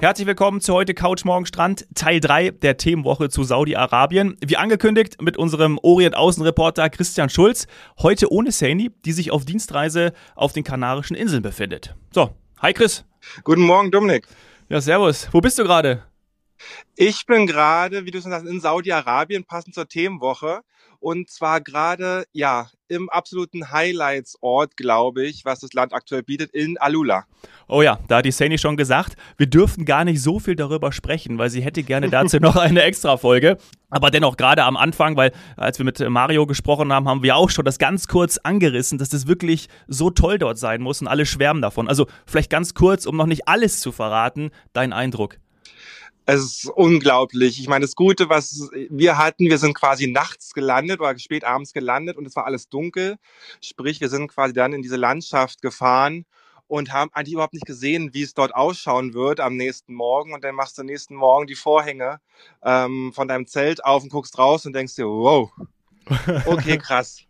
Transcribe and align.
Herzlich 0.00 0.26
willkommen 0.26 0.62
zu 0.62 0.72
heute 0.72 0.94
Couch 0.94 1.26
Morgen 1.26 1.44
Strand, 1.44 1.86
Teil 1.94 2.20
3 2.20 2.52
der 2.52 2.78
Themenwoche 2.78 3.28
zu 3.28 3.44
Saudi-Arabien. 3.44 4.34
Wie 4.42 4.56
angekündigt 4.56 5.20
mit 5.20 5.36
unserem 5.36 5.78
Orient-Außenreporter 5.82 6.88
Christian 6.88 7.28
Schulz. 7.28 7.66
Heute 7.98 8.32
ohne 8.32 8.50
Saini, 8.50 8.90
die 9.04 9.12
sich 9.12 9.30
auf 9.30 9.44
Dienstreise 9.44 10.14
auf 10.36 10.54
den 10.54 10.64
Kanarischen 10.64 11.14
Inseln 11.14 11.42
befindet. 11.42 11.94
So, 12.14 12.34
hi 12.62 12.72
Chris. 12.72 13.04
Guten 13.44 13.60
Morgen, 13.60 13.90
Dominik. 13.90 14.26
Ja, 14.70 14.80
servus. 14.80 15.28
Wo 15.32 15.42
bist 15.42 15.58
du 15.58 15.64
gerade? 15.64 16.02
Ich 16.96 17.26
bin 17.26 17.46
gerade, 17.46 18.06
wie 18.06 18.10
du 18.10 18.22
schon 18.22 18.30
sagst, 18.30 18.46
in 18.46 18.58
Saudi-Arabien, 18.58 19.44
passend 19.44 19.74
zur 19.74 19.86
Themenwoche. 19.86 20.62
Und 21.00 21.30
zwar 21.30 21.62
gerade, 21.62 22.24
ja, 22.32 22.68
im 22.88 23.08
absoluten 23.08 23.70
Highlights-Ort, 23.70 24.76
glaube 24.76 25.24
ich, 25.24 25.46
was 25.46 25.60
das 25.60 25.72
Land 25.72 25.94
aktuell 25.94 26.22
bietet, 26.22 26.50
in 26.50 26.76
Alula. 26.76 27.24
Oh 27.68 27.80
ja, 27.80 27.98
da 28.08 28.18
hat 28.18 28.26
die 28.26 28.32
Sani 28.32 28.58
schon 28.58 28.76
gesagt, 28.76 29.14
wir 29.38 29.46
dürfen 29.46 29.86
gar 29.86 30.04
nicht 30.04 30.20
so 30.20 30.38
viel 30.38 30.56
darüber 30.56 30.92
sprechen, 30.92 31.38
weil 31.38 31.48
sie 31.48 31.62
hätte 31.62 31.82
gerne 31.84 32.10
dazu 32.10 32.38
noch 32.38 32.56
eine 32.56 32.82
extra 32.82 33.16
Folge. 33.16 33.56
Aber 33.88 34.10
dennoch 34.10 34.36
gerade 34.36 34.64
am 34.64 34.76
Anfang, 34.76 35.16
weil 35.16 35.32
als 35.56 35.78
wir 35.78 35.84
mit 35.84 36.00
Mario 36.00 36.46
gesprochen 36.46 36.92
haben, 36.92 37.08
haben 37.08 37.22
wir 37.22 37.36
auch 37.36 37.48
schon 37.48 37.64
das 37.64 37.78
ganz 37.78 38.06
kurz 38.06 38.36
angerissen, 38.36 38.98
dass 38.98 39.08
das 39.08 39.26
wirklich 39.26 39.68
so 39.88 40.10
toll 40.10 40.38
dort 40.38 40.58
sein 40.58 40.82
muss 40.82 41.00
und 41.00 41.08
alle 41.08 41.24
schwärmen 41.24 41.62
davon. 41.62 41.88
Also 41.88 42.06
vielleicht 42.26 42.50
ganz 42.50 42.74
kurz, 42.74 43.06
um 43.06 43.16
noch 43.16 43.26
nicht 43.26 43.48
alles 43.48 43.80
zu 43.80 43.90
verraten, 43.90 44.50
dein 44.74 44.92
Eindruck. 44.92 45.38
Es 46.26 46.40
ist 46.40 46.66
unglaublich. 46.66 47.60
Ich 47.60 47.68
meine, 47.68 47.84
das 47.84 47.96
Gute, 47.96 48.28
was 48.28 48.68
wir 48.90 49.18
hatten, 49.18 49.46
wir 49.46 49.58
sind 49.58 49.74
quasi 49.74 50.06
nachts 50.06 50.52
gelandet 50.52 51.00
oder 51.00 51.18
spät 51.18 51.44
abends 51.44 51.72
gelandet 51.72 52.16
und 52.16 52.26
es 52.26 52.36
war 52.36 52.46
alles 52.46 52.68
dunkel. 52.68 53.16
Sprich, 53.60 54.00
wir 54.00 54.08
sind 54.08 54.28
quasi 54.28 54.52
dann 54.52 54.72
in 54.72 54.82
diese 54.82 54.96
Landschaft 54.96 55.62
gefahren 55.62 56.24
und 56.68 56.92
haben 56.92 57.10
eigentlich 57.12 57.34
überhaupt 57.34 57.54
nicht 57.54 57.66
gesehen, 57.66 58.14
wie 58.14 58.22
es 58.22 58.34
dort 58.34 58.54
ausschauen 58.54 59.12
wird 59.12 59.40
am 59.40 59.56
nächsten 59.56 59.92
Morgen. 59.92 60.32
Und 60.32 60.44
dann 60.44 60.54
machst 60.54 60.78
du 60.78 60.82
am 60.82 60.86
nächsten 60.86 61.16
Morgen 61.16 61.48
die 61.48 61.56
Vorhänge 61.56 62.20
ähm, 62.62 63.12
von 63.12 63.26
deinem 63.26 63.48
Zelt 63.48 63.84
auf 63.84 64.04
und 64.04 64.10
guckst 64.10 64.38
raus 64.38 64.66
und 64.66 64.72
denkst 64.72 64.94
dir, 64.94 65.06
wow, 65.06 65.50
okay, 66.46 66.78
krass. 66.78 67.24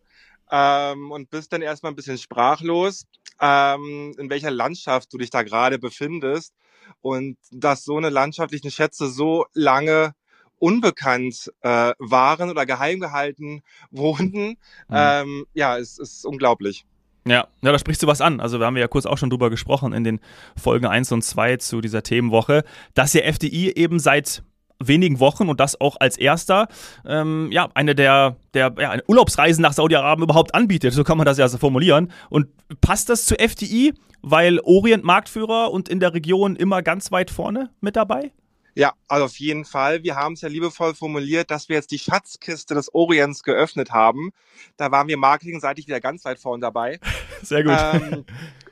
Ähm, 0.50 1.10
und 1.10 1.30
bist 1.30 1.52
dann 1.52 1.62
erstmal 1.62 1.92
ein 1.92 1.96
bisschen 1.96 2.18
sprachlos, 2.18 3.06
ähm, 3.40 4.14
in 4.18 4.30
welcher 4.30 4.50
Landschaft 4.50 5.12
du 5.12 5.18
dich 5.18 5.30
da 5.30 5.42
gerade 5.42 5.78
befindest 5.78 6.54
und 7.00 7.36
dass 7.50 7.84
so 7.84 7.96
eine 7.96 8.10
landschaftlichen 8.10 8.70
Schätze 8.70 9.08
so 9.08 9.46
lange 9.54 10.14
unbekannt 10.58 11.50
äh, 11.62 11.92
waren 11.98 12.50
oder 12.50 12.66
geheim 12.66 13.00
gehalten 13.00 13.62
wurden, 13.90 14.50
mhm. 14.50 14.56
ähm, 14.90 15.46
ja, 15.54 15.78
es 15.78 15.98
ist 15.98 16.24
unglaublich. 16.24 16.84
Ja, 17.26 17.48
ja, 17.60 17.72
da 17.72 17.78
sprichst 17.78 18.02
du 18.02 18.06
was 18.06 18.22
an. 18.22 18.40
Also, 18.40 18.58
wir 18.58 18.66
haben 18.66 18.78
ja 18.78 18.88
kurz 18.88 19.04
auch 19.04 19.18
schon 19.18 19.28
drüber 19.28 19.50
gesprochen 19.50 19.92
in 19.92 20.04
den 20.04 20.20
Folgen 20.56 20.86
1 20.86 21.12
und 21.12 21.22
2 21.22 21.58
zu 21.58 21.82
dieser 21.82 22.02
Themenwoche, 22.02 22.64
dass 22.94 23.12
ja 23.12 23.20
FDI 23.22 23.72
eben 23.72 23.98
seit 23.98 24.42
wenigen 24.82 25.20
Wochen 25.20 25.48
und 25.48 25.60
das 25.60 25.80
auch 25.80 25.96
als 26.00 26.16
erster, 26.16 26.68
ähm, 27.06 27.48
ja, 27.52 27.68
eine 27.74 27.94
der, 27.94 28.36
der 28.54 28.74
ja, 28.78 28.96
Urlaubsreisen 29.06 29.62
nach 29.62 29.72
Saudi-Arabien 29.72 30.24
überhaupt 30.24 30.54
anbietet. 30.54 30.94
So 30.94 31.04
kann 31.04 31.18
man 31.18 31.26
das 31.26 31.38
ja 31.38 31.46
so 31.48 31.58
formulieren. 31.58 32.10
Und 32.28 32.48
passt 32.80 33.08
das 33.08 33.26
zu 33.26 33.38
FDI? 33.38 33.94
weil 34.22 34.60
Orient 34.60 35.04
Marktführer 35.04 35.70
und 35.70 35.88
in 35.88 36.00
der 36.00 36.14
Region 36.14 36.56
immer 36.56 36.82
ganz 36.82 37.10
weit 37.12 37.30
vorne 37.30 37.70
mit 37.80 37.96
dabei? 37.96 38.32
Ja, 38.74 38.92
also 39.08 39.24
auf 39.24 39.36
jeden 39.38 39.64
Fall. 39.64 40.04
Wir 40.04 40.14
haben 40.14 40.34
es 40.34 40.42
ja 40.42 40.48
liebevoll 40.48 40.94
formuliert, 40.94 41.50
dass 41.50 41.68
wir 41.68 41.76
jetzt 41.76 41.90
die 41.90 41.98
Schatzkiste 41.98 42.74
des 42.74 42.94
Orients 42.94 43.42
geöffnet 43.42 43.90
haben. 43.90 44.30
Da 44.76 44.92
waren 44.92 45.08
wir 45.08 45.16
marketingseitig 45.16 45.88
wieder 45.88 46.00
ganz 46.00 46.24
weit 46.24 46.38
vorne 46.38 46.60
dabei. 46.60 47.00
Sehr 47.42 47.64
gut. 47.64 47.76
Ähm, 47.76 48.24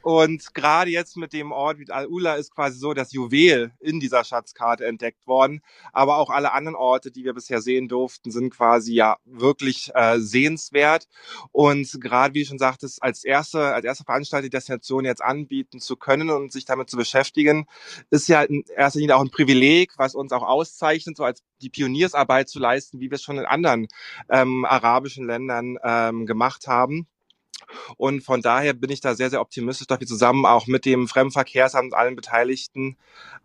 und 0.08 0.54
gerade 0.54 0.90
jetzt 0.90 1.18
mit 1.18 1.34
dem 1.34 1.52
Ort 1.52 1.78
wie 1.78 1.90
Al-Ula 1.90 2.36
ist 2.36 2.54
quasi 2.54 2.78
so 2.78 2.94
das 2.94 3.12
Juwel 3.12 3.72
in 3.78 4.00
dieser 4.00 4.24
Schatzkarte 4.24 4.86
entdeckt 4.86 5.26
worden. 5.26 5.60
Aber 5.92 6.16
auch 6.16 6.30
alle 6.30 6.54
anderen 6.54 6.76
Orte, 6.76 7.10
die 7.10 7.24
wir 7.24 7.34
bisher 7.34 7.60
sehen 7.60 7.88
durften, 7.88 8.30
sind 8.30 8.48
quasi 8.48 8.94
ja 8.94 9.18
wirklich 9.26 9.90
äh, 9.94 10.18
sehenswert. 10.18 11.08
Und 11.52 12.00
gerade, 12.00 12.32
wie 12.32 12.44
du 12.44 12.48
schon 12.48 12.58
sagtest, 12.58 13.02
als 13.02 13.22
erste, 13.22 13.74
als 13.74 13.84
erste 13.84 14.04
Veranstalter 14.04 14.44
die 14.44 14.48
Destination 14.48 15.04
jetzt 15.04 15.22
anbieten 15.22 15.78
zu 15.78 15.96
können 15.96 16.30
und 16.30 16.52
sich 16.52 16.64
damit 16.64 16.88
zu 16.88 16.96
beschäftigen, 16.96 17.66
ist 18.08 18.28
ja 18.28 18.44
in 18.44 18.64
erster 18.74 19.00
Linie 19.00 19.14
auch 19.14 19.20
ein 19.20 19.30
Privileg, 19.30 19.92
was 19.98 20.14
uns 20.14 20.32
auch 20.32 20.42
auszeichnet, 20.42 21.18
so 21.18 21.24
als 21.24 21.42
die 21.60 21.68
Pioniersarbeit 21.68 22.48
zu 22.48 22.60
leisten, 22.60 22.98
wie 22.98 23.10
wir 23.10 23.16
es 23.16 23.22
schon 23.22 23.36
in 23.36 23.44
anderen 23.44 23.88
ähm, 24.30 24.64
arabischen 24.64 25.26
Ländern 25.26 25.76
ähm, 25.84 26.24
gemacht 26.24 26.66
haben. 26.66 27.08
Und 27.96 28.22
von 28.22 28.42
daher 28.42 28.72
bin 28.72 28.90
ich 28.90 29.00
da 29.00 29.14
sehr, 29.14 29.30
sehr 29.30 29.40
optimistisch, 29.40 29.86
dass 29.86 30.00
wir 30.00 30.06
zusammen 30.06 30.46
auch 30.46 30.66
mit 30.66 30.84
dem 30.84 31.08
Fremdenverkehrsamt 31.08 31.92
und 31.92 31.98
allen 31.98 32.16
Beteiligten 32.16 32.96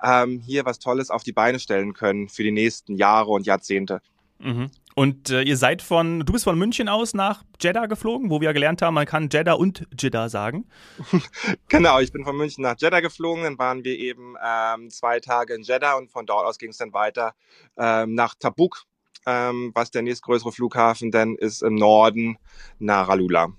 ähm, 0.03 0.39
hier 0.39 0.65
was 0.65 0.79
Tolles 0.79 1.09
auf 1.09 1.23
die 1.23 1.33
Beine 1.33 1.59
stellen 1.59 1.93
können 1.93 2.29
für 2.29 2.43
die 2.43 2.51
nächsten 2.51 2.95
Jahre 2.95 3.31
und 3.31 3.45
Jahrzehnte. 3.45 4.01
Mhm. 4.39 4.69
Und 4.95 5.29
äh, 5.31 5.41
ihr 5.41 5.57
seid 5.57 5.81
von, 5.81 6.19
du 6.19 6.33
bist 6.33 6.43
von 6.43 6.57
München 6.57 6.87
aus 6.87 7.13
nach 7.13 7.43
Jeddah 7.59 7.87
geflogen, 7.87 8.29
wo 8.29 8.41
wir 8.41 8.53
gelernt 8.53 8.81
haben, 8.81 8.93
man 8.93 9.05
kann 9.05 9.29
Jeddah 9.31 9.53
und 9.53 9.87
Jeddah 9.99 10.29
sagen. 10.29 10.65
genau, 11.69 11.99
ich 11.99 12.11
bin 12.11 12.23
von 12.23 12.35
München 12.35 12.61
nach 12.61 12.75
Jeddah 12.77 12.99
geflogen, 12.99 13.43
dann 13.43 13.57
waren 13.57 13.83
wir 13.83 13.97
eben 13.97 14.35
ähm, 14.43 14.89
zwei 14.89 15.19
Tage 15.19 15.55
in 15.55 15.63
Jeddah 15.63 15.95
und 15.95 16.11
von 16.11 16.25
dort 16.25 16.45
aus 16.45 16.59
ging 16.59 16.69
es 16.69 16.77
dann 16.77 16.93
weiter 16.93 17.33
ähm, 17.77 18.13
nach 18.13 18.35
Tabuk, 18.35 18.83
ähm, 19.25 19.71
was 19.73 19.89
der 19.89 20.03
nächstgrößere 20.03 20.51
Flughafen 20.51 21.09
denn 21.09 21.35
ist 21.35 21.63
im 21.63 21.75
Norden, 21.75 22.37
nach 22.77 23.09
Alula. 23.09 23.47
Mhm, 23.47 23.55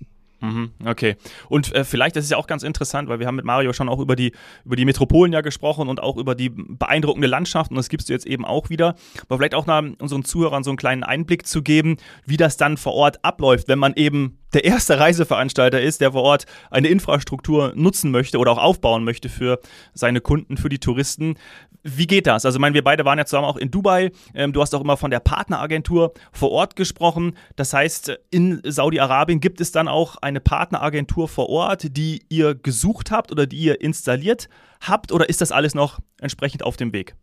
okay. 0.85 1.15
Und 1.49 1.73
äh, 1.73 1.83
vielleicht, 1.83 2.15
das 2.15 2.25
ist 2.25 2.31
ja 2.31 2.37
auch 2.37 2.47
ganz 2.47 2.63
interessant, 2.63 3.09
weil 3.09 3.19
wir 3.19 3.27
haben 3.27 3.35
mit 3.35 3.45
Mario 3.45 3.73
schon 3.73 3.89
auch 3.89 3.99
über 3.99 4.15
die, 4.15 4.31
über 4.63 4.75
die 4.75 4.85
Metropolen 4.85 5.33
ja 5.33 5.41
gesprochen 5.41 5.87
und 5.87 6.01
auch 6.01 6.17
über 6.17 6.35
die 6.35 6.49
beeindruckende 6.49 7.27
Landschaft 7.27 7.71
und 7.71 7.77
das 7.77 7.89
gibst 7.89 8.09
du 8.09 8.13
jetzt 8.13 8.25
eben 8.25 8.45
auch 8.45 8.69
wieder. 8.69 8.95
Aber 9.27 9.37
vielleicht 9.37 9.55
auch 9.55 9.67
unseren 9.99 10.23
Zuhörern 10.23 10.63
so 10.63 10.69
einen 10.69 10.77
kleinen 10.77 11.03
Einblick 11.03 11.47
zu 11.47 11.61
geben, 11.61 11.97
wie 12.25 12.37
das 12.37 12.57
dann 12.57 12.77
vor 12.77 12.93
Ort 12.93 13.23
abläuft, 13.23 13.67
wenn 13.67 13.79
man 13.79 13.93
eben 13.95 14.37
der 14.55 14.63
erste 14.63 14.99
Reiseveranstalter 14.99 15.81
ist, 15.81 16.01
der 16.01 16.13
vor 16.13 16.23
Ort 16.23 16.45
eine 16.71 16.87
Infrastruktur 16.87 17.73
nutzen 17.75 18.09
möchte 18.09 18.37
oder 18.39 18.51
auch 18.51 18.57
aufbauen 18.57 19.03
möchte 19.03 19.29
für 19.29 19.59
seine 19.93 20.21
Kunden, 20.21 20.57
für 20.57 20.69
die 20.69 20.79
Touristen. 20.79 21.35
Wie 21.83 22.07
geht 22.07 22.25
das? 22.25 22.45
Also, 22.45 22.57
ich 22.57 22.61
meine, 22.61 22.73
wir 22.73 22.83
beide 22.83 23.05
waren 23.05 23.17
ja 23.17 23.25
zusammen 23.25 23.45
auch 23.45 23.57
in 23.57 23.69
Dubai. 23.69 24.11
Ähm, 24.33 24.53
du 24.53 24.61
hast 24.61 24.73
auch 24.73 24.81
immer 24.81 24.97
von 24.97 25.11
der 25.11 25.19
Partneragentur 25.19 26.13
vor 26.31 26.51
Ort 26.51 26.75
gesprochen. 26.75 27.37
Das 27.55 27.73
heißt, 27.73 28.17
in 28.31 28.61
Saudi-Arabien 28.63 29.39
gibt 29.39 29.61
es 29.61 29.71
dann 29.71 29.87
auch 29.87 30.15
eine 30.17 30.39
Partneragentur 30.39 31.27
vor 31.27 31.49
Ort, 31.49 31.95
die 31.97 32.23
ihr 32.29 32.55
gesucht 32.55 33.11
habt 33.11 33.31
oder 33.31 33.45
die 33.45 33.57
ihr 33.57 33.81
installiert 33.81 34.47
habt? 34.81 35.11
Oder 35.11 35.29
ist 35.29 35.41
das 35.41 35.51
alles 35.51 35.75
noch 35.75 35.99
entsprechend 36.19 36.63
auf 36.63 36.77
dem 36.77 36.93
Weg? 36.93 37.15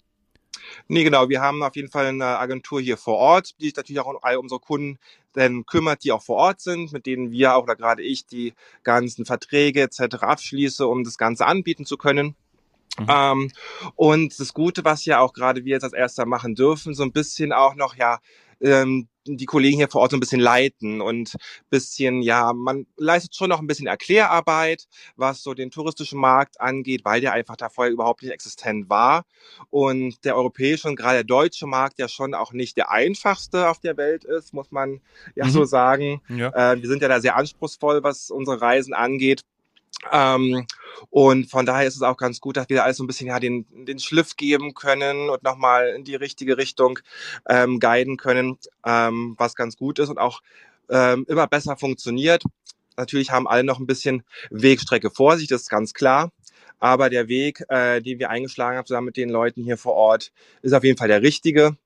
Nee, 0.89 1.05
genau. 1.05 1.29
Wir 1.29 1.41
haben 1.41 1.63
auf 1.63 1.75
jeden 1.77 1.91
Fall 1.91 2.07
eine 2.07 2.39
Agentur 2.39 2.81
hier 2.81 2.97
vor 2.97 3.17
Ort, 3.17 3.55
die 3.61 3.67
sich 3.67 3.77
natürlich 3.77 4.01
auch 4.01 4.07
um 4.07 4.19
all 4.23 4.37
unsere 4.37 4.61
Kunden 4.61 4.99
denn 5.37 5.67
kümmert, 5.67 6.05
die 6.05 6.13
auch 6.13 6.23
vor 6.23 6.37
Ort 6.37 6.61
sind, 6.61 6.93
mit 6.93 7.07
denen 7.07 7.31
wir 7.31 7.55
auch 7.55 7.65
oder 7.65 7.77
gerade 7.77 8.03
ich 8.03 8.27
die 8.27 8.55
ganzen 8.83 9.25
Verträge 9.25 9.83
etc. 9.83 10.17
abschließe, 10.21 10.87
um 10.87 11.05
das 11.05 11.19
Ganze 11.19 11.47
anbieten 11.47 11.87
zu 11.87 11.97
können. 11.97 12.37
Mhm. 12.99 13.07
Ähm, 13.09 13.51
und 13.97 14.39
das 14.39 14.53
Gute, 14.53 14.85
was 14.85 15.05
ja 15.05 15.21
auch 15.21 15.33
gerade 15.33 15.65
wir 15.65 15.73
jetzt 15.73 15.85
als 15.85 15.95
erster 15.95 16.27
machen 16.27 16.55
dürfen, 16.55 16.95
so 16.95 17.03
ein 17.03 17.13
bisschen 17.13 17.53
auch 17.53 17.75
noch 17.75 17.97
ja 17.97 18.21
ähm, 18.63 19.09
die 19.25 19.47
Kollegen 19.47 19.77
hier 19.77 19.89
vor 19.89 20.01
Ort 20.01 20.11
so 20.11 20.17
ein 20.17 20.21
bisschen 20.21 20.41
leiten 20.41 21.01
und 21.01 21.37
bisschen, 21.71 22.23
ja, 22.23 22.53
man 22.53 22.87
leistet 22.97 23.37
schon 23.37 23.51
noch 23.51 23.61
ein 23.61 23.67
bisschen 23.67 23.87
Erklärarbeit, 23.87 24.89
was 25.17 25.43
so 25.43 25.55
den 25.55 25.71
touristischen 25.71 26.19
Markt 26.19 26.61
angeht, 26.61 27.05
weil 27.05 27.21
der 27.21 27.33
einfach 27.33 27.57
da 27.57 27.69
vorher 27.69 27.93
überhaupt 27.93 28.23
nicht 28.23 28.33
existent 28.33 28.89
war. 28.89 29.25
Und 29.71 30.25
der 30.25 30.37
europäische 30.37 30.89
und 30.89 30.97
gerade 30.97 31.19
der 31.19 31.25
deutsche 31.25 31.67
Markt 31.67 31.99
ja 31.99 32.09
schon 32.09 32.35
auch 32.35 32.53
nicht 32.53 32.77
der 32.77 32.91
einfachste 32.91 33.69
auf 33.69 33.79
der 33.79 33.97
Welt 33.97 34.25
ist, 34.25 34.53
muss 34.55 34.71
man 34.71 35.01
ja 35.35 35.47
mhm. 35.47 35.51
so 35.51 35.65
sagen. 35.65 36.21
Ja. 36.29 36.73
Äh, 36.73 36.83
wir 36.83 36.89
sind 36.89 37.03
ja 37.03 37.09
da 37.09 37.21
sehr 37.21 37.37
anspruchsvoll, 37.37 38.03
was 38.03 38.31
unsere 38.31 38.61
Reisen 38.61 38.95
angeht. 38.95 39.43
Ähm, 40.11 40.67
und 41.11 41.51
von 41.51 41.67
daher 41.67 41.87
ist 41.87 41.97
es 41.97 42.03
auch 42.03 42.17
ganz 42.17 42.41
gut, 42.41 42.57
dass 42.57 42.69
wir 42.69 42.85
alles 42.85 42.97
so 42.97 43.05
ein 43.05 43.07
bisschen 43.07 43.29
ja 43.29 43.39
den, 43.39 43.67
den 43.71 43.99
Schliff 43.99 44.37
geben 44.37 44.75
können 44.75 45.31
und 45.31 45.43
nochmal 45.43 45.89
in 45.89 46.05
die 46.05 46.15
richtige 46.15 46.57
Richtung 46.59 46.99
ähm, 47.49 47.81
guiden 47.81 48.17
können, 48.17 48.59
ähm, 48.85 49.35
was 49.39 49.55
ganz 49.55 49.77
gut 49.77 49.99
ist 49.99 50.09
und 50.09 50.19
auch 50.19 50.41
ähm, 50.91 51.25
immer 51.29 51.47
besser 51.47 51.77
funktioniert. 51.77 52.45
Natürlich 52.97 53.31
haben 53.31 53.49
alle 53.49 53.65
noch 53.65 53.79
ein 53.79 53.87
bisschen 53.87 54.23
Wegstrecke 54.51 55.11
vor 55.11 55.39
sich, 55.39 55.49
das 55.49 55.63
ist 55.63 55.71
ganz 55.71 55.95
klar. 55.95 56.31
Aber 56.79 57.11
der 57.11 57.29
Weg, 57.29 57.63
äh, 57.69 58.01
den 58.01 58.19
wir 58.19 58.31
eingeschlagen 58.31 58.77
haben, 58.77 58.87
zusammen 58.87 59.07
mit 59.07 59.17
den 59.17 59.31
Leuten 59.31 59.63
hier 59.63 59.79
vor 59.79 59.95
Ort, 59.95 60.33
ist 60.63 60.73
auf 60.73 60.83
jeden 60.83 60.99
Fall 60.99 61.09
der 61.09 61.23
richtige. 61.23 61.77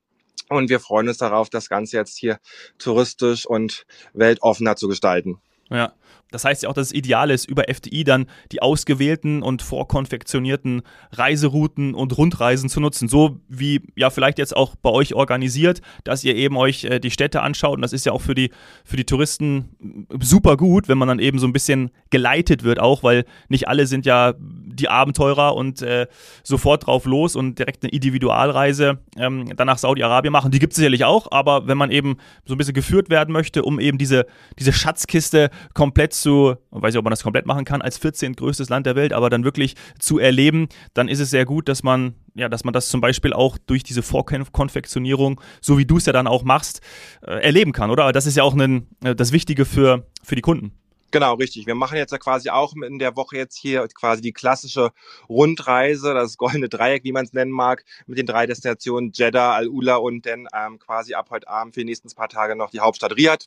Und 0.49 0.69
wir 0.69 0.79
freuen 0.79 1.07
uns 1.07 1.17
darauf, 1.17 1.49
das 1.49 1.69
Ganze 1.69 1.97
jetzt 1.97 2.17
hier 2.17 2.39
touristisch 2.79 3.45
und 3.45 3.85
weltoffener 4.13 4.75
zu 4.75 4.87
gestalten. 4.87 5.39
Ja. 5.69 5.93
Das 6.31 6.43
heißt 6.43 6.63
ja 6.63 6.69
auch, 6.69 6.73
dass 6.73 6.87
es 6.87 6.93
ideal 6.93 7.31
ist, 7.31 7.45
über 7.45 7.69
FDI 7.69 8.03
dann 8.03 8.25
die 8.51 8.61
ausgewählten 8.61 9.41
und 9.41 9.61
vorkonfektionierten 9.61 10.81
Reiserouten 11.11 11.93
und 11.93 12.17
Rundreisen 12.17 12.69
zu 12.69 12.79
nutzen. 12.79 13.07
So 13.07 13.39
wie 13.47 13.81
ja 13.95 14.09
vielleicht 14.09 14.37
jetzt 14.37 14.55
auch 14.55 14.75
bei 14.75 14.89
euch 14.89 15.13
organisiert, 15.13 15.81
dass 16.03 16.23
ihr 16.23 16.35
eben 16.35 16.57
euch 16.57 16.83
äh, 16.83 16.99
die 16.99 17.11
Städte 17.11 17.41
anschaut. 17.41 17.75
Und 17.75 17.81
das 17.81 17.93
ist 17.93 18.05
ja 18.05 18.11
auch 18.11 18.21
für 18.21 18.35
die, 18.35 18.51
für 18.83 18.97
die 18.97 19.05
Touristen 19.05 20.07
super 20.19 20.57
gut, 20.57 20.87
wenn 20.87 20.97
man 20.97 21.07
dann 21.07 21.19
eben 21.19 21.39
so 21.39 21.47
ein 21.47 21.53
bisschen 21.53 21.91
geleitet 22.09 22.63
wird, 22.63 22.79
auch, 22.79 23.03
weil 23.03 23.25
nicht 23.47 23.67
alle 23.67 23.87
sind 23.87 24.05
ja 24.05 24.33
die 24.37 24.89
Abenteurer 24.89 25.55
und 25.55 25.81
äh, 25.81 26.07
sofort 26.43 26.87
drauf 26.87 27.05
los 27.05 27.35
und 27.35 27.57
direkt 27.57 27.83
eine 27.83 27.91
Individualreise 27.91 28.99
ähm, 29.17 29.55
dann 29.55 29.67
nach 29.67 29.77
Saudi-Arabien 29.77 30.31
machen. 30.31 30.51
Die 30.51 30.59
gibt 30.59 30.73
es 30.73 30.77
sicherlich 30.77 31.05
auch, 31.05 31.31
aber 31.31 31.67
wenn 31.67 31.77
man 31.77 31.91
eben 31.91 32.17
so 32.45 32.53
ein 32.53 32.57
bisschen 32.57 32.73
geführt 32.73 33.09
werden 33.09 33.31
möchte, 33.31 33.63
um 33.63 33.79
eben 33.79 33.97
diese, 33.97 34.27
diese 34.59 34.73
Schatzkiste 34.73 35.49
komplett 35.73 35.96
zu, 36.13 36.55
weiß 36.71 36.93
ich, 36.93 36.97
ob 36.97 37.03
man 37.03 37.11
das 37.11 37.23
komplett 37.23 37.45
machen 37.45 37.65
kann, 37.65 37.81
als 37.81 37.97
14. 37.97 38.33
größtes 38.33 38.69
Land 38.69 38.85
der 38.85 38.95
Welt, 38.95 39.13
aber 39.13 39.29
dann 39.29 39.43
wirklich 39.43 39.75
zu 39.99 40.19
erleben, 40.19 40.69
dann 40.93 41.07
ist 41.07 41.19
es 41.19 41.29
sehr 41.29 41.45
gut, 41.45 41.67
dass 41.67 41.83
man, 41.83 42.15
ja, 42.35 42.49
dass 42.49 42.63
man 42.63 42.73
das 42.73 42.89
zum 42.89 43.01
Beispiel 43.01 43.33
auch 43.33 43.57
durch 43.57 43.83
diese 43.83 44.03
Vorkonfektionierung, 44.03 45.41
so 45.61 45.77
wie 45.77 45.85
du 45.85 45.97
es 45.97 46.05
ja 46.05 46.13
dann 46.13 46.27
auch 46.27 46.43
machst, 46.43 46.81
äh, 47.21 47.41
erleben 47.41 47.71
kann, 47.71 47.89
oder? 47.89 48.11
Das 48.11 48.25
ist 48.25 48.37
ja 48.37 48.43
auch 48.43 48.55
ein, 48.55 48.87
äh, 49.03 49.15
das 49.15 49.31
Wichtige 49.31 49.65
für, 49.65 50.05
für 50.23 50.35
die 50.35 50.41
Kunden. 50.41 50.71
Genau, 51.11 51.35
richtig. 51.35 51.65
Wir 51.67 51.75
machen 51.75 51.97
jetzt 51.97 52.11
ja 52.11 52.17
quasi 52.17 52.49
auch 52.49 52.73
in 52.75 52.99
der 52.99 53.15
Woche 53.15 53.37
jetzt 53.37 53.57
hier 53.57 53.87
quasi 53.87 54.21
die 54.21 54.33
klassische 54.33 54.91
Rundreise, 55.29 56.13
das 56.13 56.37
goldene 56.37 56.67
Dreieck, 56.67 57.05
wie 57.05 57.13
man 57.13 57.23
es 57.23 57.31
nennen 57.31 57.51
mag, 57.51 57.85
mit 58.07 58.17
den 58.17 58.25
drei 58.25 58.45
Destinationen 58.45 59.11
Jeddah, 59.13 59.53
Al-Ula 59.53 59.95
und 59.95 60.25
dann 60.25 60.47
ähm, 60.53 60.79
quasi 60.79 61.13
ab 61.13 61.29
heute 61.29 61.47
Abend 61.47 61.75
für 61.75 61.79
die 61.79 61.85
nächsten 61.85 62.09
paar 62.13 62.27
Tage 62.27 62.57
noch 62.57 62.71
die 62.71 62.81
Hauptstadt 62.81 63.15
Riyadh, 63.15 63.45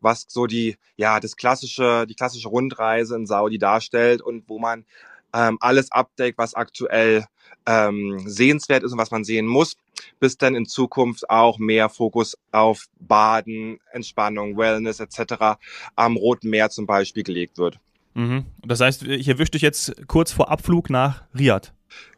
was 0.00 0.24
so 0.26 0.46
die, 0.46 0.76
ja, 0.96 1.20
das 1.20 1.36
klassische, 1.36 2.06
die 2.08 2.14
klassische 2.14 2.48
Rundreise 2.48 3.14
in 3.14 3.26
Saudi 3.26 3.58
darstellt 3.58 4.22
und 4.22 4.48
wo 4.48 4.58
man 4.58 4.86
ähm, 5.34 5.58
alles 5.60 5.92
abdeckt, 5.92 6.38
was 6.38 6.54
aktuell 6.54 7.26
ähm, 7.66 8.22
sehenswert 8.24 8.84
ist 8.84 8.92
und 8.92 8.98
was 8.98 9.10
man 9.10 9.24
sehen 9.24 9.46
muss, 9.46 9.76
bis 10.20 10.38
dann 10.38 10.54
in 10.54 10.66
Zukunft 10.66 11.28
auch 11.30 11.58
mehr 11.58 11.88
Fokus 11.88 12.36
auf 12.52 12.86
Baden, 12.98 13.78
Entspannung, 13.92 14.56
Wellness 14.56 15.00
etc. 15.00 15.58
am 15.94 16.16
Roten 16.16 16.50
Meer 16.50 16.70
zum 16.70 16.86
Beispiel 16.86 17.22
gelegt 17.22 17.58
wird. 17.58 17.78
Mhm. 18.14 18.46
Das 18.64 18.80
heißt, 18.80 19.02
ich 19.02 19.28
erwische 19.28 19.52
dich 19.52 19.62
jetzt 19.62 19.94
kurz 20.06 20.32
vor 20.32 20.50
Abflug 20.50 20.90
nach 20.90 21.24
Riyadh. 21.38 21.72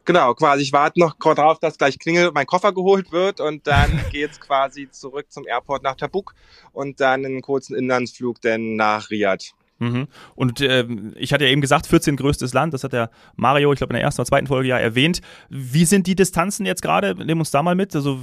Genau, 0.05 0.33
quasi. 0.33 0.63
Ich 0.63 0.73
warte 0.73 0.99
noch 0.99 1.17
darauf, 1.19 1.59
dass 1.59 1.77
gleich 1.77 1.99
klingelt, 1.99 2.33
mein 2.35 2.47
Koffer 2.47 2.73
geholt 2.73 3.13
wird 3.13 3.41
und 3.41 3.67
dann 3.67 4.01
geht's 4.11 4.41
quasi 4.41 4.89
zurück 4.91 5.27
zum 5.29 5.47
Airport 5.47 5.83
nach 5.83 5.97
Tabuk 5.97 6.35
und 6.73 7.01
dann 7.01 7.27
einen 7.27 7.43
kurzen 7.43 7.77
Inlandsflug 7.77 8.41
dann 8.41 8.77
nach 8.77 9.11
Riyadh. 9.11 9.53
Mhm. 9.79 10.09
Und 10.35 10.61
äh, 10.61 10.87
ich 11.17 11.33
hatte 11.33 11.45
ja 11.45 11.51
eben 11.51 11.61
gesagt, 11.61 11.87
14 11.87 12.17
größtes 12.17 12.53
Land, 12.53 12.75
das 12.75 12.85
hat 12.85 12.93
der 12.93 13.11
Mario, 13.37 13.73
ich 13.73 13.79
glaube, 13.79 13.93
in 13.93 13.97
der 13.97 14.03
ersten 14.03 14.21
oder 14.21 14.29
zweiten 14.29 14.47
Folge 14.49 14.69
ja 14.69 14.79
erwähnt. 14.79 15.21
Wie 15.49 15.85
sind 15.85 16.07
die 16.07 16.17
Distanzen 16.17 16.67
jetzt 16.67 16.83
gerade? 16.83 17.15
Nehmen 17.15 17.41
uns 17.41 17.51
da 17.51 17.63
mal 17.63 17.75
mit. 17.75 17.95
Also, 17.95 18.19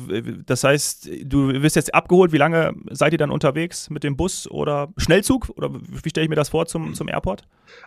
das 0.46 0.64
heißt, 0.64 1.10
du 1.24 1.62
wirst 1.62 1.76
jetzt 1.76 1.94
abgeholt. 1.94 2.32
Wie 2.32 2.38
lange 2.38 2.74
seid 2.92 3.14
ihr 3.14 3.18
dann 3.18 3.32
unterwegs 3.32 3.90
mit 3.90 4.04
dem 4.04 4.18
Bus 4.18 4.50
oder 4.50 4.90
Schnellzug? 4.98 5.50
Oder 5.56 5.70
wie 5.74 6.10
stelle 6.10 6.26
ich 6.26 6.30
mir 6.30 6.36
das 6.36 6.50
vor 6.50 6.66
zum, 6.66 6.94
zum 6.94 7.08
Airport? 7.08 7.44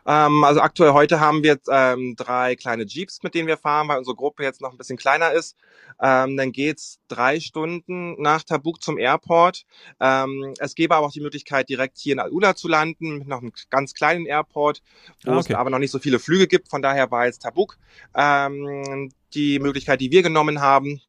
Ähm, 0.06 0.44
also 0.44 0.60
aktuell 0.60 0.92
heute 0.92 1.20
haben 1.20 1.42
wir 1.42 1.58
ähm, 1.70 2.14
drei 2.16 2.56
kleine 2.56 2.84
Jeeps, 2.84 3.22
mit 3.22 3.34
denen 3.34 3.48
wir 3.48 3.56
fahren, 3.56 3.88
weil 3.88 3.98
unsere 3.98 4.16
Gruppe 4.16 4.42
jetzt 4.42 4.60
noch 4.60 4.72
ein 4.72 4.78
bisschen 4.78 4.96
kleiner 4.96 5.32
ist. 5.32 5.56
Ähm, 6.00 6.36
dann 6.36 6.52
geht's 6.52 7.00
drei 7.08 7.40
Stunden 7.40 8.20
nach 8.20 8.44
Tabuk 8.44 8.82
zum 8.82 8.98
Airport. 8.98 9.64
Ähm, 10.00 10.54
es 10.58 10.74
gäbe 10.74 10.94
aber 10.94 11.06
auch 11.06 11.12
die 11.12 11.20
Möglichkeit, 11.20 11.68
direkt 11.68 11.98
hier 11.98 12.12
in 12.12 12.20
Al-Ula 12.20 12.54
zu 12.54 12.68
landen, 12.68 13.18
mit 13.18 13.28
noch 13.28 13.40
einem 13.40 13.52
ganz 13.70 13.94
kleinen 13.94 14.26
Airport, 14.26 14.82
wo 15.24 15.32
ah, 15.32 15.38
okay. 15.38 15.52
es 15.52 15.58
aber 15.58 15.70
noch 15.70 15.78
nicht 15.78 15.90
so 15.90 15.98
viele 15.98 16.18
Flüge 16.18 16.46
gibt. 16.46 16.68
Von 16.68 16.82
daher 16.82 17.10
war 17.10 17.26
jetzt 17.26 17.42
Tabuk 17.42 17.78
ähm, 18.14 19.10
die 19.34 19.58
Möglichkeit, 19.58 20.00
die 20.00 20.10
wir 20.10 20.22
genommen 20.22 20.60
haben. 20.60 21.00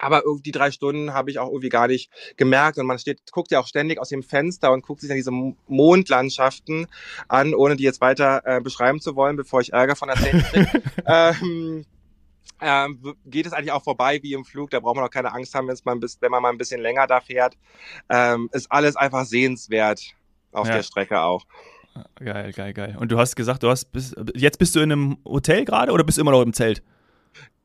Aber 0.00 0.24
irgendwie 0.24 0.52
drei 0.52 0.70
Stunden 0.70 1.12
habe 1.12 1.30
ich 1.30 1.40
auch 1.40 1.48
irgendwie 1.48 1.70
gar 1.70 1.88
nicht 1.88 2.10
gemerkt. 2.36 2.78
Und 2.78 2.86
man 2.86 2.98
steht, 2.98 3.32
guckt 3.32 3.50
ja 3.50 3.58
auch 3.58 3.66
ständig 3.66 3.98
aus 3.98 4.10
dem 4.10 4.22
Fenster 4.22 4.72
und 4.72 4.82
guckt 4.82 5.00
sich 5.00 5.08
dann 5.08 5.16
diese 5.16 5.32
Mondlandschaften 5.66 6.86
an, 7.26 7.52
ohne 7.52 7.74
die 7.74 7.82
jetzt 7.82 8.00
weiter 8.00 8.42
äh, 8.44 8.60
beschreiben 8.60 9.00
zu 9.00 9.16
wollen, 9.16 9.36
bevor 9.36 9.60
ich 9.60 9.72
Ärger 9.72 9.96
von 9.96 10.08
der 10.08 10.16
kriege. 10.16 10.82
ähm, 11.06 11.84
ähm, 12.60 13.16
geht 13.24 13.46
es 13.46 13.52
eigentlich 13.52 13.72
auch 13.72 13.82
vorbei 13.82 14.20
wie 14.22 14.32
im 14.32 14.44
Flug. 14.44 14.70
Da 14.70 14.80
braucht 14.80 14.96
man 14.96 15.04
auch 15.04 15.10
keine 15.10 15.32
Angst 15.32 15.54
haben, 15.54 15.70
man 15.84 16.00
bis, 16.00 16.20
wenn 16.20 16.30
man 16.30 16.42
mal 16.42 16.50
ein 16.50 16.58
bisschen 16.58 16.80
länger 16.80 17.06
da 17.06 17.20
fährt. 17.20 17.56
Ähm, 18.08 18.48
ist 18.52 18.70
alles 18.70 18.96
einfach 18.96 19.24
sehenswert 19.24 20.14
auf 20.52 20.66
ja. 20.68 20.76
der 20.76 20.82
Strecke 20.82 21.20
auch. 21.20 21.44
Geil, 22.16 22.52
geil, 22.52 22.72
geil. 22.72 22.96
Und 22.98 23.10
du 23.12 23.18
hast 23.18 23.36
gesagt, 23.36 23.62
du 23.62 23.70
hast 23.70 23.92
bis, 23.92 24.14
jetzt 24.34 24.58
bist 24.58 24.74
du 24.74 24.80
in 24.80 24.92
einem 24.92 25.18
Hotel 25.24 25.64
gerade 25.64 25.92
oder 25.92 26.04
bist 26.04 26.18
du 26.18 26.22
immer 26.22 26.32
noch 26.32 26.42
im 26.42 26.52
Zelt? 26.52 26.82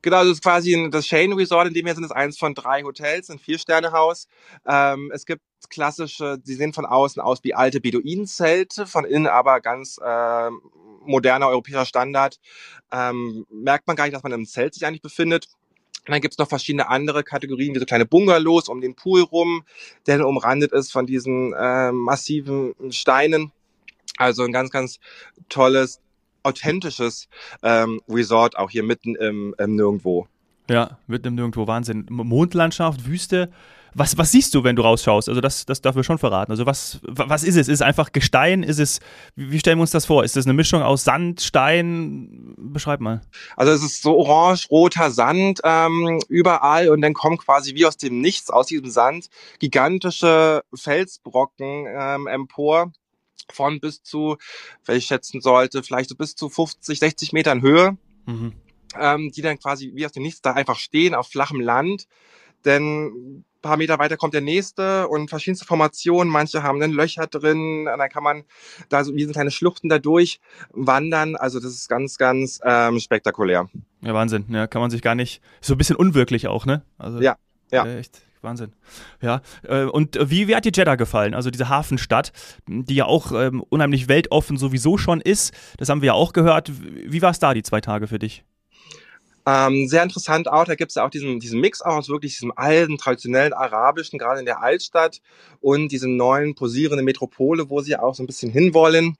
Genau, 0.02 0.22
das 0.22 0.32
ist 0.32 0.42
quasi 0.42 0.88
das 0.90 1.06
Shane 1.06 1.32
Resort, 1.32 1.68
in 1.68 1.72
dem 1.72 1.86
wir 1.86 1.94
sind, 1.94 2.04
ist 2.04 2.12
eins 2.12 2.36
von 2.36 2.54
drei 2.54 2.82
Hotels, 2.82 3.30
ein 3.30 3.38
Vier-Sterne-Haus. 3.38 4.28
Ähm, 4.66 5.10
es 5.14 5.24
gibt 5.24 5.40
klassische, 5.70 6.38
sie 6.44 6.54
sehen 6.56 6.74
von 6.74 6.84
außen 6.84 7.22
aus 7.22 7.42
wie 7.42 7.54
alte 7.54 7.80
Beduinenzelte, 7.80 8.86
von 8.86 9.06
innen 9.06 9.26
aber 9.26 9.62
ganz 9.62 9.98
äh, 10.04 10.50
moderner 11.06 11.48
europäischer 11.48 11.86
Standard. 11.86 12.38
Ähm, 12.92 13.46
merkt 13.50 13.86
man 13.86 13.96
gar 13.96 14.04
nicht, 14.04 14.14
dass 14.14 14.22
man 14.22 14.32
im 14.32 14.44
Zelt 14.44 14.74
sich 14.74 14.84
eigentlich 14.84 15.00
befindet. 15.00 15.48
Und 16.06 16.12
dann 16.12 16.20
gibt's 16.20 16.36
noch 16.36 16.50
verschiedene 16.50 16.88
andere 16.90 17.24
Kategorien, 17.24 17.74
wie 17.74 17.78
so 17.78 17.86
kleine 17.86 18.04
Bungalows 18.04 18.68
um 18.68 18.82
den 18.82 18.94
Pool 18.94 19.22
rum, 19.22 19.64
der 20.06 20.26
umrandet 20.26 20.72
ist 20.72 20.92
von 20.92 21.06
diesen 21.06 21.54
äh, 21.54 21.92
massiven 21.92 22.74
Steinen. 22.90 23.52
Also 24.16 24.44
ein 24.44 24.52
ganz, 24.52 24.70
ganz 24.70 24.98
tolles, 25.48 26.00
authentisches 26.42 27.28
ähm, 27.62 28.00
Resort, 28.08 28.56
auch 28.56 28.70
hier 28.70 28.82
mitten 28.82 29.16
im, 29.16 29.54
im 29.58 29.76
Nirgendwo. 29.76 30.28
Ja, 30.70 30.98
mitten 31.06 31.28
im 31.28 31.34
Nirgendwo, 31.34 31.66
Wahnsinn. 31.66 32.06
Mondlandschaft, 32.08 33.06
Wüste. 33.06 33.50
Was, 33.96 34.18
was 34.18 34.32
siehst 34.32 34.54
du, 34.54 34.64
wenn 34.64 34.74
du 34.74 34.82
rausschaust? 34.82 35.28
Also 35.28 35.40
das, 35.40 35.66
das 35.66 35.80
darf 35.80 35.94
wir 35.94 36.02
schon 36.02 36.18
verraten. 36.18 36.50
Also 36.50 36.66
was, 36.66 36.98
was 37.02 37.44
ist 37.44 37.54
es? 37.54 37.68
Ist 37.68 37.74
es 37.74 37.82
einfach 37.82 38.10
Gestein? 38.10 38.64
Ist 38.64 38.80
es, 38.80 38.98
wie 39.36 39.58
stellen 39.60 39.78
wir 39.78 39.82
uns 39.82 39.92
das 39.92 40.06
vor? 40.06 40.24
Ist 40.24 40.34
das 40.34 40.46
eine 40.46 40.52
Mischung 40.52 40.82
aus 40.82 41.04
Sand, 41.04 41.42
Stein? 41.42 42.54
Beschreib 42.58 43.00
mal. 43.00 43.20
Also 43.56 43.72
es 43.72 43.84
ist 43.84 44.02
so 44.02 44.16
orange-roter 44.18 45.12
Sand 45.12 45.60
ähm, 45.62 46.20
überall 46.28 46.88
und 46.88 47.02
dann 47.02 47.14
kommen 47.14 47.38
quasi 47.38 47.76
wie 47.76 47.86
aus 47.86 47.96
dem 47.96 48.20
Nichts, 48.20 48.50
aus 48.50 48.66
diesem 48.66 48.90
Sand, 48.90 49.28
gigantische 49.60 50.64
Felsbrocken 50.74 51.86
ähm, 51.88 52.26
empor 52.26 52.92
von 53.52 53.80
bis 53.80 54.02
zu, 54.02 54.36
wenn 54.84 54.96
ich 54.96 55.06
schätzen 55.06 55.40
sollte, 55.40 55.82
vielleicht 55.82 56.10
so 56.10 56.16
bis 56.16 56.34
zu 56.34 56.48
50, 56.48 56.98
60 56.98 57.32
Metern 57.32 57.62
Höhe, 57.62 57.96
mhm. 58.26 58.52
ähm, 58.98 59.32
die 59.32 59.42
dann 59.42 59.58
quasi 59.58 59.92
wie 59.94 60.06
aus 60.06 60.12
dem 60.12 60.22
Nichts 60.22 60.40
da 60.42 60.52
einfach 60.52 60.78
stehen 60.78 61.14
auf 61.14 61.28
flachem 61.28 61.60
Land. 61.60 62.06
Denn 62.64 63.44
paar 63.64 63.76
Meter 63.78 63.98
weiter 63.98 64.18
kommt 64.18 64.34
der 64.34 64.42
nächste 64.42 65.08
und 65.08 65.30
verschiedenste 65.30 65.64
Formationen. 65.64 66.30
Manche 66.30 66.62
haben 66.62 66.80
dann 66.80 66.92
Löcher 66.92 67.26
drin, 67.26 67.86
dann 67.86 68.10
kann 68.10 68.22
man 68.22 68.44
da 68.90 69.02
so 69.02 69.14
wie 69.14 69.24
so 69.24 69.32
kleine 69.32 69.50
Schluchten 69.50 69.88
da 69.88 69.98
durchwandern. 69.98 71.34
Also 71.34 71.60
das 71.60 71.72
ist 71.72 71.88
ganz, 71.88 72.18
ganz 72.18 72.60
ähm, 72.62 73.00
spektakulär. 73.00 73.68
Ja, 74.02 74.12
Wahnsinn. 74.12 74.44
Ja, 74.50 74.66
kann 74.66 74.82
man 74.82 74.90
sich 74.90 75.00
gar 75.00 75.14
nicht, 75.14 75.40
so 75.62 75.74
ein 75.74 75.78
bisschen 75.78 75.96
unwirklich 75.96 76.46
auch, 76.46 76.66
ne? 76.66 76.82
Also, 76.98 77.20
ja, 77.20 77.36
ja. 77.72 77.86
Echt. 77.86 78.20
Wahnsinn. 78.44 78.72
Ja, 79.20 79.40
äh, 79.64 79.84
und 79.84 80.18
wie, 80.30 80.46
wie 80.46 80.54
hat 80.54 80.64
dir 80.64 80.72
Jeddah 80.72 80.94
gefallen? 80.94 81.34
Also 81.34 81.50
diese 81.50 81.68
Hafenstadt, 81.68 82.32
die 82.68 82.94
ja 82.94 83.06
auch 83.06 83.32
ähm, 83.32 83.62
unheimlich 83.68 84.08
weltoffen 84.08 84.56
sowieso 84.56 84.98
schon 84.98 85.20
ist. 85.20 85.52
Das 85.78 85.88
haben 85.88 86.02
wir 86.02 86.08
ja 86.08 86.12
auch 86.12 86.32
gehört. 86.32 86.70
Wie 86.80 87.22
war 87.22 87.30
es 87.30 87.38
da 87.38 87.54
die 87.54 87.62
zwei 87.62 87.80
Tage 87.80 88.06
für 88.06 88.18
dich? 88.18 88.44
Ähm, 89.46 89.88
sehr 89.88 90.02
interessant 90.02 90.48
auch, 90.48 90.64
da 90.64 90.74
gibt 90.74 90.90
es 90.90 90.94
ja 90.94 91.04
auch 91.04 91.10
diesen, 91.10 91.38
diesen 91.38 91.60
Mix 91.60 91.82
aus 91.82 92.08
wirklich 92.08 92.32
diesem 92.32 92.52
alten, 92.56 92.96
traditionellen 92.96 93.52
arabischen, 93.52 94.18
gerade 94.18 94.40
in 94.40 94.46
der 94.46 94.62
Altstadt 94.62 95.20
und 95.60 95.92
diesem 95.92 96.16
neuen, 96.16 96.54
posierenden 96.54 97.04
Metropole, 97.04 97.68
wo 97.68 97.82
sie 97.82 97.96
auch 97.96 98.14
so 98.14 98.22
ein 98.22 98.26
bisschen 98.26 98.50
hinwollen. 98.50 99.16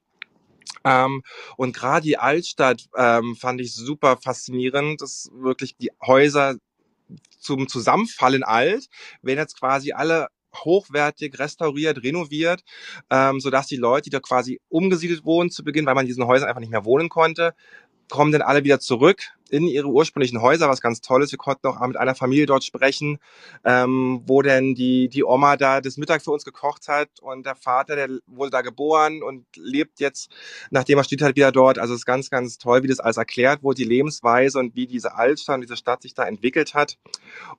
Ähm, 0.85 1.23
und 1.57 1.75
gerade 1.75 2.05
die 2.05 2.19
Altstadt 2.19 2.87
ähm, 2.97 3.37
fand 3.37 3.61
ich 3.61 3.75
super 3.75 4.17
faszinierend, 4.17 5.03
dass 5.03 5.31
wirklich 5.35 5.77
die 5.77 5.91
Häuser 6.07 6.57
zum 7.39 7.69
Zusammenfallen 7.69 8.43
alt, 8.43 8.87
werden 9.23 9.39
jetzt 9.39 9.59
quasi 9.59 9.93
alle 9.93 10.29
hochwertig 10.55 11.39
restauriert, 11.39 12.03
renoviert, 12.03 12.63
ähm, 13.11 13.41
sodass 13.41 13.67
die 13.67 13.77
Leute, 13.77 14.05
die 14.05 14.11
da 14.11 14.21
quasi 14.21 14.61
umgesiedelt 14.69 15.25
wohnen 15.25 15.51
zu 15.51 15.65
Beginn, 15.65 15.87
weil 15.87 15.95
man 15.95 16.05
in 16.05 16.09
diesen 16.09 16.27
Häusern 16.27 16.49
einfach 16.49 16.61
nicht 16.61 16.71
mehr 16.71 16.85
wohnen 16.85 17.09
konnte, 17.09 17.55
kommen 18.09 18.33
dann 18.33 18.43
alle 18.43 18.65
wieder 18.65 18.81
zurück 18.81 19.33
in 19.55 19.69
ihre 19.69 19.87
ursprünglichen 19.87 20.43
Häuser, 20.43 20.69
was 20.69 20.81
ganz 20.81 21.01
toll 21.01 21.23
ist. 21.23 21.31
Wir 21.31 21.39
konnten 21.39 21.67
auch 21.69 21.81
mit 21.87 21.97
einer 21.97 22.15
Familie 22.15 22.47
dort 22.47 22.65
sprechen, 22.65 23.19
ähm, 23.65 24.23
wo 24.27 24.43
denn 24.43 24.75
die, 24.75 25.09
die 25.09 25.25
Oma 25.25 25.57
da 25.57 25.81
das 25.81 25.97
Mittag 25.97 26.23
für 26.23 26.33
uns 26.33 26.45
gekocht 26.45 26.89
hat 26.89 27.09
und 27.21 27.47
der 27.47 27.55
Vater, 27.55 27.95
der 27.95 28.09
wurde 28.27 28.51
da 28.51 28.63
geboren 28.63 29.23
und 29.23 29.47
lebt 29.57 30.01
jetzt, 30.01 30.31
nachdem 30.71 30.99
er 30.99 31.05
steht 31.05 31.23
halt 31.23 31.37
wieder 31.37 31.53
dort. 31.53 31.79
Also 31.79 31.95
es 31.95 32.01
ist 32.01 32.07
ganz, 32.07 32.31
ganz 32.31 32.59
toll, 32.59 32.83
wie 32.83 32.89
das 32.89 33.01
alles 33.01 33.17
erklärt 33.17 33.63
wurde, 33.63 33.77
die 33.77 33.89
Lebensweise 33.89 34.59
und 34.59 34.75
wie 34.75 34.87
diese 34.87 35.15
Altstadt 35.15 35.57
und 35.57 35.61
diese 35.63 35.77
Stadt 35.77 36.03
sich 36.03 36.15
da 36.15 36.25
entwickelt 36.25 36.75
hat. 36.75 36.99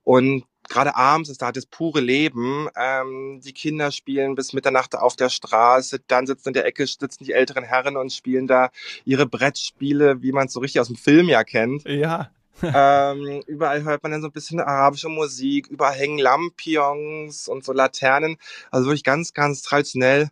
Und 0.03 0.43
gerade 0.69 0.95
abends 0.95 1.29
ist 1.29 1.41
da 1.41 1.51
das 1.51 1.65
pure 1.65 2.01
Leben. 2.01 2.67
Ähm, 2.75 3.41
die 3.43 3.53
Kinder 3.53 3.91
spielen 3.91 4.35
bis 4.35 4.53
Mitternacht 4.53 4.95
auf 4.95 5.15
der 5.15 5.29
Straße, 5.29 5.99
dann 6.07 6.27
sitzen 6.27 6.49
in 6.49 6.53
der 6.53 6.65
Ecke 6.65 6.85
sitzen 6.85 7.23
die 7.23 7.33
älteren 7.33 7.63
Herren 7.63 7.97
und 7.97 8.11
spielen 8.11 8.47
da 8.47 8.69
ihre 9.03 9.25
Brettspiele, 9.25 10.21
wie 10.21 10.31
man 10.31 10.47
es 10.47 10.53
so 10.53 10.59
richtig 10.59 10.81
aus 10.81 10.87
dem 10.87 10.95
Film 10.95 11.29
ja 11.29 11.43
kennt. 11.43 11.83
Ja. 11.87 12.29
ähm, 12.61 13.43
überall 13.47 13.83
hört 13.83 14.01
man 14.03 14.13
dann 14.13 14.21
so 14.21 14.27
ein 14.27 14.33
bisschen 14.33 14.61
arabische 14.61 15.09
Musik, 15.09 15.67
überall 15.67 15.93
hängen 15.93 16.17
Lampions 16.17 17.49
und 17.49 17.65
so 17.65 17.73
Laternen. 17.73 18.37
Also 18.71 18.87
wirklich 18.87 19.03
ganz, 19.03 19.33
ganz 19.33 19.61
traditionell 19.61 20.29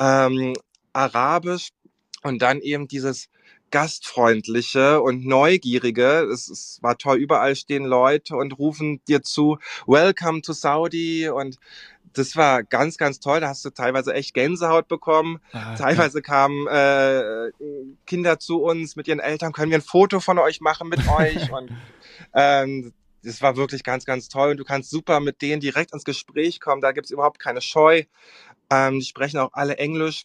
ähm, 0.00 0.54
arabisch. 0.92 1.68
Und 2.22 2.40
dann 2.40 2.60
eben 2.60 2.88
dieses 2.88 3.28
gastfreundliche 3.70 5.00
und 5.00 5.26
neugierige. 5.26 6.28
Es, 6.32 6.48
es 6.48 6.78
war 6.82 6.96
toll, 6.98 7.18
überall 7.18 7.56
stehen 7.56 7.84
Leute 7.84 8.36
und 8.36 8.58
rufen 8.58 9.00
dir 9.08 9.22
zu, 9.22 9.58
Welcome 9.86 10.42
to 10.42 10.52
Saudi 10.52 11.28
und 11.28 11.58
das 12.12 12.34
war 12.36 12.62
ganz, 12.62 12.96
ganz 12.96 13.20
toll. 13.20 13.40
Da 13.40 13.48
hast 13.48 13.64
du 13.64 13.70
teilweise 13.70 14.14
echt 14.14 14.34
Gänsehaut 14.34 14.88
bekommen. 14.88 15.38
Ah, 15.52 15.74
teilweise 15.74 16.22
kamen 16.22 16.66
äh, 16.66 17.50
Kinder 18.06 18.38
zu 18.38 18.62
uns 18.62 18.96
mit 18.96 19.06
ihren 19.08 19.20
Eltern, 19.20 19.52
können 19.52 19.70
wir 19.70 19.78
ein 19.78 19.82
Foto 19.82 20.20
von 20.20 20.38
euch 20.38 20.60
machen 20.60 20.88
mit 20.88 21.06
euch? 21.08 21.52
und 21.52 21.70
ähm, 22.32 22.92
das 23.22 23.42
war 23.42 23.56
wirklich 23.56 23.82
ganz, 23.82 24.04
ganz 24.04 24.28
toll. 24.28 24.52
Und 24.52 24.56
du 24.58 24.64
kannst 24.64 24.90
super 24.90 25.20
mit 25.20 25.42
denen 25.42 25.60
direkt 25.60 25.92
ins 25.92 26.04
Gespräch 26.04 26.60
kommen. 26.60 26.80
Da 26.80 26.92
gibt's 26.92 27.10
überhaupt 27.10 27.38
keine 27.38 27.60
Scheu. 27.60 28.04
Ähm, 28.70 29.00
die 29.00 29.04
sprechen 29.04 29.38
auch 29.38 29.52
alle 29.52 29.76
Englisch. 29.78 30.24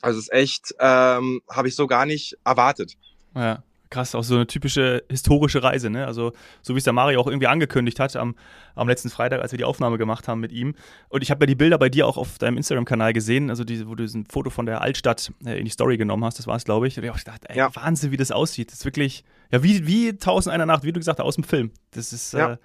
Also 0.00 0.18
es 0.18 0.26
ist 0.26 0.32
echt, 0.32 0.74
ähm, 0.80 1.42
habe 1.50 1.68
ich 1.68 1.74
so 1.74 1.86
gar 1.86 2.06
nicht 2.06 2.36
erwartet. 2.44 2.94
Ja, 3.34 3.62
krass, 3.90 4.14
auch 4.14 4.24
so 4.24 4.36
eine 4.36 4.46
typische 4.46 5.04
historische 5.08 5.62
Reise, 5.62 5.90
ne? 5.90 6.06
Also 6.06 6.32
so 6.62 6.74
wie 6.74 6.78
es 6.78 6.84
der 6.84 6.92
Mario 6.92 7.20
auch 7.20 7.26
irgendwie 7.26 7.46
angekündigt 7.46 8.00
hat 8.00 8.14
am, 8.16 8.34
am 8.74 8.88
letzten 8.88 9.10
Freitag, 9.10 9.40
als 9.40 9.52
wir 9.52 9.56
die 9.56 9.64
Aufnahme 9.64 9.98
gemacht 9.98 10.28
haben 10.28 10.40
mit 10.40 10.52
ihm. 10.52 10.74
Und 11.08 11.22
ich 11.22 11.30
habe 11.30 11.42
ja 11.42 11.46
die 11.46 11.54
Bilder 11.54 11.78
bei 11.78 11.88
dir 11.88 12.06
auch 12.06 12.16
auf 12.16 12.38
deinem 12.38 12.56
Instagram-Kanal 12.56 13.12
gesehen, 13.12 13.50
also 13.50 13.64
diese, 13.64 13.88
wo 13.88 13.94
du 13.94 14.04
ein 14.04 14.26
Foto 14.26 14.50
von 14.50 14.66
der 14.66 14.82
Altstadt 14.82 15.32
äh, 15.44 15.58
in 15.58 15.64
die 15.64 15.70
Story 15.70 15.96
genommen 15.96 16.24
hast, 16.24 16.38
das 16.38 16.46
war 16.46 16.56
es, 16.56 16.64
glaube 16.64 16.88
ich. 16.88 16.98
Und 16.98 17.04
ich 17.04 17.24
dachte, 17.24 17.48
ey, 17.50 17.56
ja. 17.56 17.74
Wahnsinn, 17.74 18.10
wie 18.10 18.16
das 18.16 18.30
aussieht. 18.30 18.70
Das 18.70 18.80
ist 18.80 18.84
wirklich, 18.84 19.24
ja, 19.50 19.62
wie, 19.62 19.86
wie 19.86 20.16
Tausend 20.16 20.52
einer 20.52 20.66
Nacht, 20.66 20.84
wie 20.84 20.92
du 20.92 21.00
gesagt 21.00 21.18
hast, 21.18 21.26
aus 21.26 21.36
dem 21.36 21.44
Film. 21.44 21.70
Das 21.92 22.12
ist, 22.12 22.32
ja. 22.32 22.52
äh, 22.52 22.56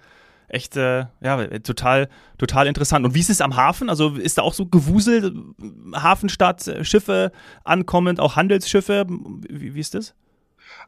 echt, 0.48 0.76
äh, 0.76 1.06
ja, 1.20 1.46
total, 1.60 2.08
total 2.38 2.66
interessant. 2.66 3.04
Und 3.04 3.14
wie 3.14 3.20
ist 3.20 3.30
es 3.30 3.40
am 3.40 3.56
Hafen? 3.56 3.88
Also 3.88 4.14
ist 4.14 4.38
da 4.38 4.42
auch 4.42 4.54
so 4.54 4.66
Gewusel, 4.66 5.34
Hafenstadt, 5.94 6.66
äh, 6.66 6.84
Schiffe 6.84 7.32
ankommend, 7.64 8.20
auch 8.20 8.36
Handelsschiffe? 8.36 9.06
Wie, 9.08 9.74
wie 9.74 9.80
ist 9.80 9.94
das? 9.94 10.14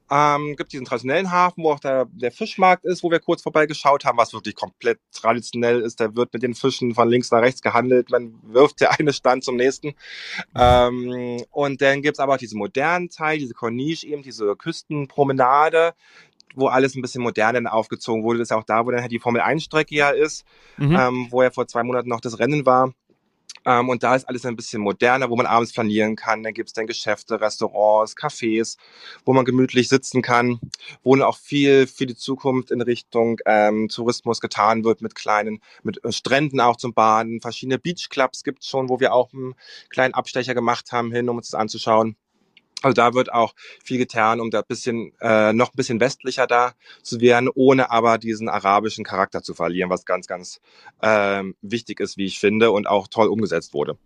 Ähm, 0.09 0.55
gibt 0.57 0.73
diesen 0.73 0.87
traditionellen 0.87 1.33
Hafen, 1.33 1.65
wo 1.65 1.73
auch 1.73 1.81
der, 1.81 2.07
der 2.13 2.31
Fischmarkt 2.31 2.85
ist, 2.85 3.03
wo 3.03 3.11
wir 3.11 3.19
kurz 3.19 3.43
vorbeigeschaut 3.43 4.05
haben, 4.05 4.19
was 4.19 4.33
wirklich 4.33 4.55
komplett 4.55 5.01
traditionell 5.13 5.81
ist. 5.81 6.01
Da 6.01 6.15
wird 6.15 6.33
mit 6.33 6.43
den 6.45 6.55
Fischen 6.55 6.95
von 6.95 7.09
links 7.09 7.33
nach 7.33 7.43
rechts 7.43 7.61
gehandelt. 7.61 8.11
Man 8.11 8.35
wirft 8.43 8.81
der 8.81 8.93
eine 8.99 9.13
Stand 9.13 9.43
zum 9.43 9.57
nächsten. 9.57 9.95
Ähm, 10.55 11.43
und 11.51 11.83
dann 11.83 12.03
gibt's 12.03 12.21
aber 12.21 12.35
auch 12.35 12.39
diesen 12.39 12.59
modernen 12.59 13.11
Teil, 13.11 13.39
diese 13.39 13.55
Corniche 13.55 14.07
eben, 14.07 14.23
diese 14.23 14.55
Küstenpromenade, 14.55 15.95
wo 16.55 16.69
alles 16.69 16.95
ein 16.95 17.03
bisschen 17.03 17.23
moderner 17.23 17.73
aufgezogen 17.73 18.23
wurde. 18.23 18.38
Das 18.38 18.49
ist 18.49 18.57
auch 18.57 18.65
da, 18.65 18.87
wo 18.87 18.91
dann 18.91 19.03
halt 19.03 19.12
die 19.12 19.19
Formel-1-Strecke 19.19 19.95
ja 19.95 20.11
ist, 20.11 20.45
mhm. 20.76 20.97
ähm, 20.97 21.26
wo 21.31 21.43
ja 21.43 21.50
vor 21.50 21.67
zwei 21.67 21.83
Monaten 21.83 22.09
noch 22.09 22.21
das 22.21 22.38
Rennen 22.38 22.65
war. 22.67 22.93
Ähm, 23.67 23.88
und 23.88 24.05
da 24.05 24.15
ist 24.15 24.29
alles 24.29 24.47
ein 24.47 24.55
bisschen 24.55 24.81
moderner, 24.81 25.29
wo 25.29 25.37
man 25.37 25.45
abends 25.45 25.73
planieren 25.73 26.15
kann. 26.15 26.45
Da 26.45 26.53
gibt 26.53 26.69
es 26.69 26.73
dann 26.73 26.87
Geschäfte, 26.87 27.41
Restaurants, 27.41 28.17
Cafés, 28.17 28.76
wo 29.25 29.33
man 29.33 29.45
gemütlich 29.45 29.88
sitzen 29.88 30.23
kann, 30.23 30.61
wo 31.03 31.17
dann 31.17 31.26
auch 31.26 31.37
viel 31.37 31.88
für 31.88 32.07
die 32.07 32.15
Zukunft 32.15 32.71
in 32.71 32.81
Richtung 32.81 33.38
ähm, 33.45 33.88
Tourismus 33.88 34.41
getan 34.41 34.85
wird 34.85 35.03
mit 35.03 35.17
kleinen, 35.17 35.61
mit 35.83 36.03
äh, 36.05 36.12
Stränden 36.12 36.61
auch 36.61 36.76
zum 36.76 36.95
Baden. 36.95 37.41
Verschiedene 37.41 37.79
Beachclubs 37.79 38.45
gibt 38.45 38.62
es 38.62 38.69
schon, 38.69 38.88
wo 38.88 39.00
wir 39.00 39.12
auch 39.12 39.33
einen 39.33 39.55
kleinen 39.91 40.15
Abstecher 40.15 40.55
gemacht 40.55 40.93
haben 40.93 41.11
hin, 41.11 41.29
um 41.29 41.37
uns 41.37 41.50
das 41.50 41.61
anzuschauen. 41.61 42.17
Also 42.83 42.95
da 42.95 43.14
wird 43.14 43.33
auch 43.33 43.54
viel 43.83 43.99
getan, 43.99 44.40
um 44.40 44.50
da 44.50 44.62
bisschen 44.62 45.12
äh, 45.21 45.52
noch 45.52 45.68
ein 45.68 45.76
bisschen 45.76 45.99
westlicher 45.99 46.47
da 46.47 46.73
zu 47.02 47.21
werden, 47.21 47.49
ohne 47.54 47.90
aber 47.90 48.18
diesen 48.18 48.49
arabischen 48.49 49.04
Charakter 49.04 49.42
zu 49.42 49.54
verlieren, 49.54 49.88
was 49.88 50.04
ganz, 50.04 50.26
ganz 50.26 50.61
ähm, 51.02 51.56
wichtig 51.62 52.00
ist, 52.00 52.18
wie 52.18 52.26
ich 52.26 52.38
finde, 52.38 52.71
und 52.71 52.87
auch 52.87 53.09
toll 53.09 53.28
umgesetzt 53.28 53.73
wurde. 53.73 53.97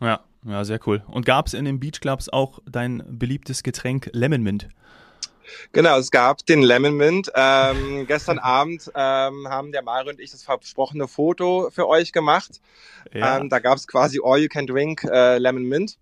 Ja, 0.00 0.20
ja, 0.46 0.64
sehr 0.64 0.78
cool. 0.86 1.02
Und 1.08 1.26
gab 1.26 1.46
es 1.46 1.54
in 1.54 1.64
den 1.64 1.80
Beachclubs 1.80 2.28
auch 2.28 2.60
dein 2.70 3.02
beliebtes 3.06 3.62
Getränk 3.62 4.10
Lemon 4.12 4.42
Mint? 4.42 4.68
Genau, 5.72 5.98
es 5.98 6.10
gab 6.10 6.44
den 6.46 6.62
Lemon 6.62 6.96
Mint. 6.96 7.30
Ähm, 7.34 8.06
gestern 8.08 8.38
Abend 8.38 8.90
ähm, 8.94 9.48
haben 9.48 9.72
der 9.72 9.82
Mario 9.82 10.10
und 10.10 10.20
ich 10.20 10.30
das 10.30 10.42
versprochene 10.42 11.08
Foto 11.08 11.70
für 11.72 11.88
euch 11.88 12.12
gemacht. 12.12 12.60
Ja. 13.12 13.38
Ähm, 13.38 13.48
da 13.48 13.58
gab 13.58 13.76
es 13.76 13.86
quasi 13.86 14.20
All 14.22 14.38
You 14.38 14.48
Can 14.48 14.66
Drink 14.66 15.04
äh, 15.04 15.38
Lemon 15.38 15.64
Mint. 15.64 15.98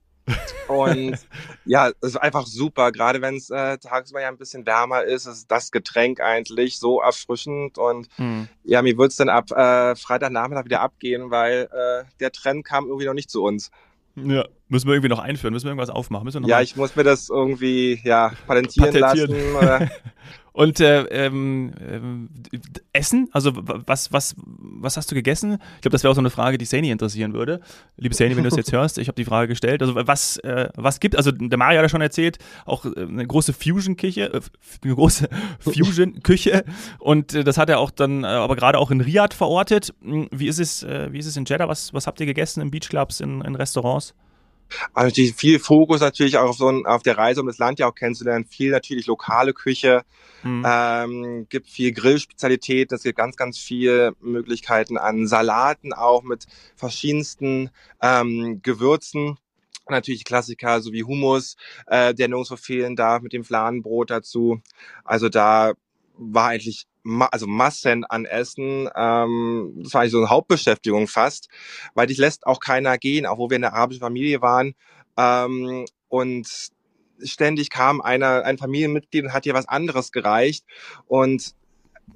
Und 0.68 1.18
ja, 1.64 1.88
es 2.00 2.09
ist 2.09 2.16
einfach 2.16 2.47
super, 2.47 2.90
gerade 2.90 3.21
wenn 3.23 3.37
es 3.37 3.50
äh, 3.50 3.78
tagsüber 3.78 4.21
ja 4.21 4.28
ein 4.28 4.38
bisschen 4.38 4.66
wärmer 4.66 5.04
ist, 5.04 5.26
ist 5.26 5.50
das 5.50 5.71
Getränk 5.71 6.21
eigentlich 6.21 6.78
so 6.78 7.00
erfrischend. 7.00 7.78
Und 7.78 8.09
mhm. 8.18 8.49
ja, 8.64 8.83
mir 8.83 8.97
wird 8.99 9.12
es 9.12 9.16
dann 9.16 9.28
ab 9.28 9.50
äh, 9.52 9.95
Freitagnachmittag 9.95 10.64
wieder 10.64 10.80
abgehen, 10.80 11.30
weil 11.30 11.68
äh, 11.73 12.04
der 12.21 12.33
Trend 12.33 12.64
kam 12.64 12.87
irgendwie 12.87 13.06
noch 13.06 13.14
nicht 13.14 13.30
zu 13.30 13.42
uns. 13.42 13.71
Ja, 14.16 14.47
müssen 14.68 14.87
wir 14.88 14.95
irgendwie 14.95 15.11
noch 15.11 15.18
einführen, 15.18 15.52
müssen 15.52 15.66
wir 15.66 15.71
irgendwas 15.71 15.90
aufmachen. 15.90 16.25
Müssen 16.25 16.42
wir 16.42 16.49
ja, 16.49 16.61
ich 16.62 16.75
muss 16.75 16.97
mir 16.97 17.04
das 17.04 17.28
irgendwie 17.28 18.00
ja, 18.02 18.33
patentieren, 18.47 18.99
patentieren. 18.99 19.52
lassen. 19.52 19.90
Und 20.57 20.81
äh, 20.81 21.03
ähm, 21.11 21.71
äh, 22.51 22.59
Essen, 22.95 23.29
also 23.33 23.53
was, 23.55 24.11
was, 24.11 24.35
was 24.39 24.97
hast 24.97 25.11
du 25.11 25.15
gegessen? 25.15 25.59
Ich 25.75 25.83
glaube, 25.83 25.93
das 25.93 26.03
wäre 26.03 26.13
auch 26.13 26.15
so 26.15 26.23
eine 26.23 26.31
Frage, 26.31 26.57
die 26.57 26.65
Sani 26.65 26.91
interessieren 26.91 27.35
würde. 27.35 27.61
Liebe 27.99 28.15
Sani, 28.15 28.35
wenn 28.39 28.43
du 28.43 28.49
es 28.49 28.57
jetzt 28.57 28.73
hörst, 28.73 28.97
ich 28.97 29.09
habe 29.09 29.17
die 29.17 29.27
Frage 29.27 29.49
gestellt. 29.49 29.83
Also 29.83 29.95
was, 29.95 30.39
äh, 30.39 30.71
was 30.75 30.99
gibt, 30.99 31.15
also 31.15 31.31
der 31.31 31.59
Mario 31.59 31.77
hat 31.77 31.85
ja 31.85 31.89
schon 31.91 32.01
erzählt, 32.01 32.39
auch 32.65 32.87
äh, 32.87 33.03
eine 33.03 33.27
große 33.27 33.53
Fusion-Küche, 33.53 34.33
äh, 34.33 34.41
eine 34.83 34.95
große 34.95 35.29
Fusion-Küche. 35.61 36.65
Und 37.01 37.35
äh, 37.35 37.45
das 37.45 37.59
hat 37.59 37.69
er 37.69 37.79
auch 37.79 37.91
dann, 37.91 38.25
äh, 38.25 38.29
aber 38.29 38.57
gerade 38.57 38.79
auch 38.79 38.91
in 38.91 39.03
Riyadh 39.03 39.35
verortet. 39.35 39.93
Hm, 40.01 40.29
wie 40.31 40.49
ist 40.49 40.59
es, 40.59 40.87
wie 40.87 41.19
ist 41.19 41.27
es 41.27 41.37
in 41.37 41.45
Jeddah? 41.45 41.69
Was, 41.69 41.93
was 41.93 42.07
habt 42.07 42.19
ihr 42.21 42.27
gegessen 42.27 42.63
in 42.63 42.71
Beachclubs, 42.71 43.21
in, 43.21 43.43
in 43.43 43.57
Restaurants? 43.57 44.15
Also 44.92 45.08
natürlich 45.08 45.35
viel 45.35 45.58
Fokus 45.58 46.00
natürlich 46.00 46.38
auch 46.38 46.50
auf, 46.50 46.56
so 46.56 46.68
ein, 46.68 46.87
auf 46.87 47.02
der 47.02 47.18
Reise, 47.18 47.40
um 47.40 47.46
das 47.46 47.58
Land 47.58 47.78
ja 47.78 47.88
auch 47.88 47.94
kennenzulernen. 47.94 48.44
Viel 48.44 48.70
natürlich 48.70 49.06
lokale 49.06 49.52
Küche, 49.52 50.04
mhm. 50.42 50.64
ähm, 50.66 51.46
gibt 51.49 51.68
viel 51.68 51.92
Grillspezialitäten, 51.92 52.96
es 52.96 53.02
gibt 53.02 53.18
ganz, 53.18 53.37
ganz 53.37 53.58
viele 53.58 54.14
Möglichkeiten 54.20 54.99
an 54.99 55.26
Salaten 55.26 55.92
auch 55.92 56.23
mit 56.23 56.46
verschiedensten 56.75 57.70
ähm, 58.02 58.61
Gewürzen. 58.62 59.38
Natürlich 59.88 60.25
Klassiker, 60.25 60.80
so 60.80 60.92
wie 60.92 61.04
Hummus, 61.04 61.56
äh, 61.87 62.12
der 62.12 62.26
nirgendwo 62.26 62.56
fehlen 62.56 62.96
darf, 62.96 63.23
mit 63.23 63.32
dem 63.32 63.44
Fladenbrot 63.44 64.11
dazu. 64.11 64.61
Also 65.04 65.28
da 65.28 65.75
war 66.18 66.49
eigentlich 66.49 66.87
also 67.31 67.47
Massen 67.47 68.05
an 68.05 68.25
Essen. 68.25 68.89
Ähm, 68.97 69.75
das 69.79 69.95
war 69.95 70.01
eigentlich 70.01 70.13
so 70.13 70.19
eine 70.19 70.31
Hauptbeschäftigung 70.31 71.09
fast, 71.09 71.49
weil 71.95 72.07
dich 72.07 72.19
lässt 72.19 72.47
auch 72.47 72.61
keiner 72.61 72.99
gehen, 72.99 73.27
auch 73.27 73.39
wo 73.39 73.51
wir 73.51 73.57
in 73.57 73.63
der 73.63 73.75
arabischen 73.75 74.01
Familie 74.01 74.43
waren. 74.43 74.75
Ähm, 75.17 75.87
und 76.09 76.49
ständig 77.23 77.71
kam 77.71 78.01
einer, 78.01 78.45
ein 78.45 78.59
Familienmitglied 78.59 79.25
und 79.25 79.33
hat 79.33 79.45
dir 79.45 79.55
was 79.55 79.69
anderes 79.69 80.13
gereicht. 80.13 80.65
Und 81.07 81.55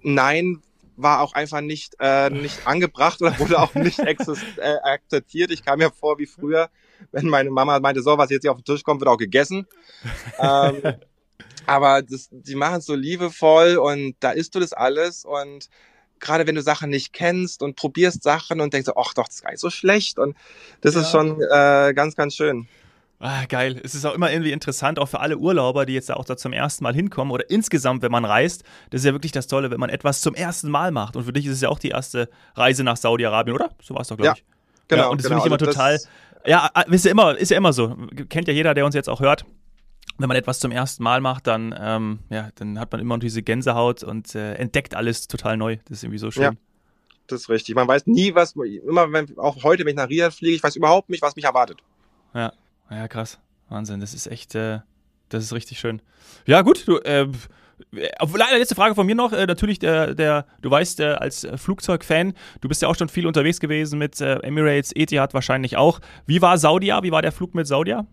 nein, 0.03 0.63
war 0.97 1.21
auch 1.21 1.33
einfach 1.33 1.61
nicht, 1.61 1.95
äh, 1.99 2.31
nicht 2.31 2.67
angebracht 2.67 3.23
oder 3.23 3.39
wurde 3.39 3.59
auch 3.59 3.75
nicht 3.75 3.99
äh, 3.99 4.77
akzeptiert. 4.83 5.51
Ich 5.51 5.65
kam 5.65 5.79
mir 5.79 5.91
vor 5.91 6.19
wie 6.19 6.27
früher, 6.27 6.69
wenn 7.13 7.27
meine 7.27 7.51
Mama 7.51 7.81
meinte, 7.81 8.03
so, 8.03 8.19
was 8.19 8.31
jetzt 8.31 8.43
hier 8.43 8.53
auf 8.53 8.59
den 8.59 8.65
Tisch 8.65 8.83
kommt, 8.83 9.01
wird 9.01 9.09
auch 9.09 9.17
gegessen. 9.17 9.67
ähm, 10.39 10.95
aber 11.67 12.03
das, 12.03 12.29
die 12.31 12.55
machen 12.55 12.79
es 12.79 12.87
so 12.87 12.95
liebevoll 12.95 13.77
und 13.77 14.15
da 14.21 14.31
isst 14.31 14.55
du 14.55 14.61
das 14.61 14.73
alles 14.73 15.25
und 15.25 15.69
gerade 16.21 16.47
wenn 16.47 16.55
du 16.55 16.63
Sachen 16.63 16.91
nicht 16.91 17.13
kennst 17.13 17.63
und 17.63 17.77
probierst 17.77 18.23
Sachen 18.23 18.61
und 18.61 18.73
denkst, 18.73 18.91
ach 18.97 19.15
doch, 19.15 19.27
das 19.27 19.37
ist 19.37 19.43
gar 19.43 19.51
nicht 19.51 19.61
so 19.61 19.71
schlecht 19.71 20.19
und 20.19 20.37
das 20.83 20.95
ja. 20.95 21.01
ist 21.01 21.11
schon 21.11 21.41
äh, 21.41 21.93
ganz, 21.95 22.15
ganz 22.15 22.35
schön. 22.35 22.69
Ah, 23.23 23.45
geil. 23.47 23.79
Es 23.85 23.95
ist 23.95 24.07
auch 24.07 24.15
immer 24.15 24.33
irgendwie 24.33 24.53
interessant, 24.53 24.99
auch 24.99 25.09
für 25.09 25.21
alle 25.21 25.37
Urlauber, 25.37 25.85
die 25.85 25.93
jetzt 25.93 26.11
auch 26.11 26.25
da 26.25 26.39
zum 26.39 26.55
ersten 26.55 26.85
Mal 26.85 26.95
hinkommen 26.95 27.33
oder 27.33 27.51
insgesamt, 27.51 28.01
wenn 28.01 28.11
man 28.11 28.25
reist. 28.25 28.65
Das 28.89 29.03
ist 29.03 29.05
ja 29.05 29.13
wirklich 29.13 29.33
das 29.33 29.47
Tolle, 29.47 29.71
wenn 29.71 29.79
man 29.79 29.91
etwas 29.91 30.23
zum 30.23 30.35
ersten 30.35 30.71
Mal 30.71 30.91
macht. 30.91 31.17
Und 31.17 31.25
für 31.25 31.33
dich 31.35 31.45
ist 31.45 31.53
es 31.53 31.61
ja 31.61 31.69
auch 31.69 31.79
die 31.79 31.91
erste 31.91 32.31
Reise 32.55 32.83
nach 32.83 32.97
Saudi-Arabien, 32.97 33.55
oder? 33.55 33.71
So 33.83 33.95
war 33.95 34.01
es 34.01 34.09
doch, 34.09 34.17
glaube 34.17 34.29
ja, 34.29 34.33
ich. 34.37 34.45
Genau. 34.89 35.03
Ja, 35.03 35.09
und 35.09 35.21
das 35.21 35.29
genau. 35.29 35.43
finde 35.43 35.57
ich 35.57 35.61
immer 35.61 35.69
also 35.69 35.79
total. 35.79 36.01
Ja, 36.47 36.71
ah, 36.73 36.81
ist 36.91 37.05
ja 37.05 37.11
immer, 37.11 37.37
ist 37.37 37.51
ja 37.51 37.59
immer 37.59 37.75
so. 37.75 37.95
Kennt 38.31 38.49
ja 38.49 38.55
jeder, 38.55 38.73
der 38.73 38.87
uns 38.87 38.95
jetzt 38.95 39.11
auch 39.11 39.21
hört 39.21 39.45
wenn 40.21 40.29
man 40.29 40.37
etwas 40.37 40.61
zum 40.61 40.71
ersten 40.71 41.03
Mal 41.03 41.21
macht, 41.21 41.47
dann, 41.47 41.75
ähm, 41.79 42.19
ja, 42.29 42.51
dann 42.57 42.79
hat 42.79 42.93
man 42.93 43.01
immer 43.01 43.19
diese 43.19 43.43
Gänsehaut 43.43 44.03
und 44.03 44.35
äh, 44.35 44.55
entdeckt 44.55 44.95
alles 44.95 45.29
total 45.29 45.57
neu. 45.57 45.77
Das 45.87 45.99
ist 45.99 46.05
irgendwie 46.05 46.19
so 46.19 46.31
schön. 46.31 46.43
Ja, 46.43 46.53
das 47.27 47.43
ist 47.43 47.49
richtig. 47.49 47.75
Man 47.75 47.89
weiß 47.89 48.07
nie, 48.07 48.35
was, 48.35 48.55
immer 48.55 49.13
wenn, 49.13 49.39
auch 49.39 49.63
heute, 49.65 49.85
wenn 49.85 49.91
ich 49.91 49.97
nach 49.97 50.11
Riyadh 50.11 50.35
fliege, 50.35 50.57
ich 50.57 50.63
weiß 50.63 50.77
überhaupt 50.77 51.09
nicht, 51.09 51.23
was 51.23 51.37
mich 51.37 51.47
erwartet. 51.47 51.79
Ja, 52.35 52.53
ja, 52.91 53.09
krass. 53.09 53.39
Wahnsinn. 53.69 54.01
Das 54.01 54.15
ist 54.15 54.27
echt, 54.27 54.55
äh, 54.55 54.81
das 55.31 55.45
ist 55.45 55.53
richtig 55.53 55.79
schön. 55.79 56.03
Ja, 56.47 56.63
gut, 56.63 56.87
du, 56.87 56.99
äh, 56.99 57.27
Leider 57.93 58.59
letzte 58.59 58.75
Frage 58.75 58.95
von 58.95 59.07
mir 59.07 59.15
noch. 59.15 59.33
Äh, 59.33 59.47
natürlich, 59.47 59.79
der, 59.79 60.15
der, 60.15 60.45
du 60.61 60.71
weißt, 60.71 61.01
äh, 61.01 61.05
als 61.13 61.47
Flugzeugfan, 61.57 62.35
du 62.61 62.69
bist 62.69 62.83
ja 62.83 62.89
auch 62.89 62.95
schon 62.95 63.09
viel 63.09 63.27
unterwegs 63.27 63.59
gewesen 63.59 63.99
mit 63.99 64.21
äh, 64.21 64.35
Emirates, 64.41 64.93
Etihad 64.95 65.33
wahrscheinlich 65.33 65.79
auch. 65.79 66.01
Wie 66.27 66.43
war 66.43 66.59
Saudia? 66.59 67.03
Wie 67.03 67.11
war 67.11 67.23
der 67.23 67.33
Flug 67.33 67.55
mit 67.55 67.67
Saudia? 67.67 68.07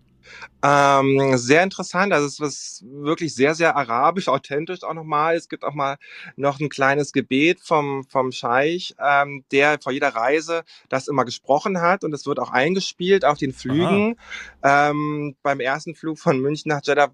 Ähm, 0.63 1.37
sehr 1.37 1.63
interessant. 1.63 2.13
Also 2.13 2.27
es 2.27 2.39
ist 2.39 2.85
wirklich 2.87 3.35
sehr, 3.35 3.55
sehr 3.55 3.75
arabisch, 3.75 4.27
authentisch 4.27 4.83
auch 4.83 4.93
nochmal. 4.93 5.35
Es 5.35 5.49
gibt 5.49 5.63
auch 5.63 5.73
mal 5.73 5.97
noch 6.35 6.59
ein 6.59 6.69
kleines 6.69 7.11
Gebet 7.11 7.59
vom, 7.61 8.03
vom 8.05 8.31
Scheich, 8.31 8.95
ähm, 8.99 9.43
der 9.51 9.79
vor 9.81 9.91
jeder 9.91 10.09
Reise 10.09 10.63
das 10.89 11.07
immer 11.07 11.25
gesprochen 11.25 11.81
hat 11.81 12.03
und 12.03 12.13
es 12.13 12.25
wird 12.25 12.39
auch 12.39 12.51
eingespielt 12.51 13.25
auf 13.25 13.37
den 13.37 13.53
Flügen. 13.53 14.15
Ähm, 14.63 15.35
beim 15.43 15.59
ersten 15.59 15.95
Flug 15.95 16.19
von 16.19 16.39
München 16.39 16.69
nach 16.69 16.81
Jeddah 16.83 17.11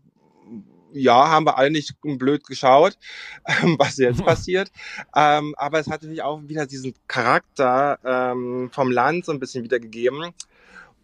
ja, 0.93 1.29
haben 1.29 1.45
wir 1.45 1.57
alle 1.57 1.71
nicht 1.71 1.95
blöd 2.01 2.45
geschaut, 2.45 2.97
ähm, 3.45 3.75
was 3.79 3.97
jetzt 3.97 4.23
passiert. 4.23 4.71
Ähm, 5.15 5.55
aber 5.57 5.79
es 5.79 5.87
hat 5.87 6.01
natürlich 6.03 6.21
auch 6.21 6.41
wieder 6.43 6.65
diesen 6.65 6.93
Charakter 7.07 7.99
ähm, 8.03 8.69
vom 8.71 8.91
Land 8.91 9.25
so 9.25 9.31
ein 9.31 9.39
bisschen 9.39 9.63
wiedergegeben. 9.63 10.33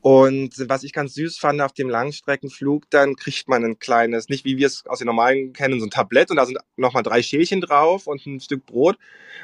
Und 0.01 0.53
was 0.69 0.83
ich 0.83 0.93
ganz 0.93 1.13
süß 1.13 1.37
fand 1.37 1.61
auf 1.61 1.73
dem 1.73 1.89
Langstreckenflug, 1.89 2.89
dann 2.89 3.15
kriegt 3.15 3.49
man 3.49 3.65
ein 3.65 3.79
kleines, 3.79 4.29
nicht 4.29 4.45
wie 4.45 4.57
wir 4.57 4.67
es 4.67 4.85
aus 4.85 4.99
den 4.99 5.07
normalen 5.07 5.51
kennen, 5.51 5.79
so 5.79 5.85
ein 5.85 5.89
Tablett 5.89 6.31
und 6.31 6.37
da 6.37 6.45
sind 6.45 6.57
nochmal 6.77 7.03
drei 7.03 7.21
Schälchen 7.21 7.59
drauf 7.59 8.07
und 8.07 8.25
ein 8.25 8.39
Stück 8.39 8.65
Brot. 8.65 8.97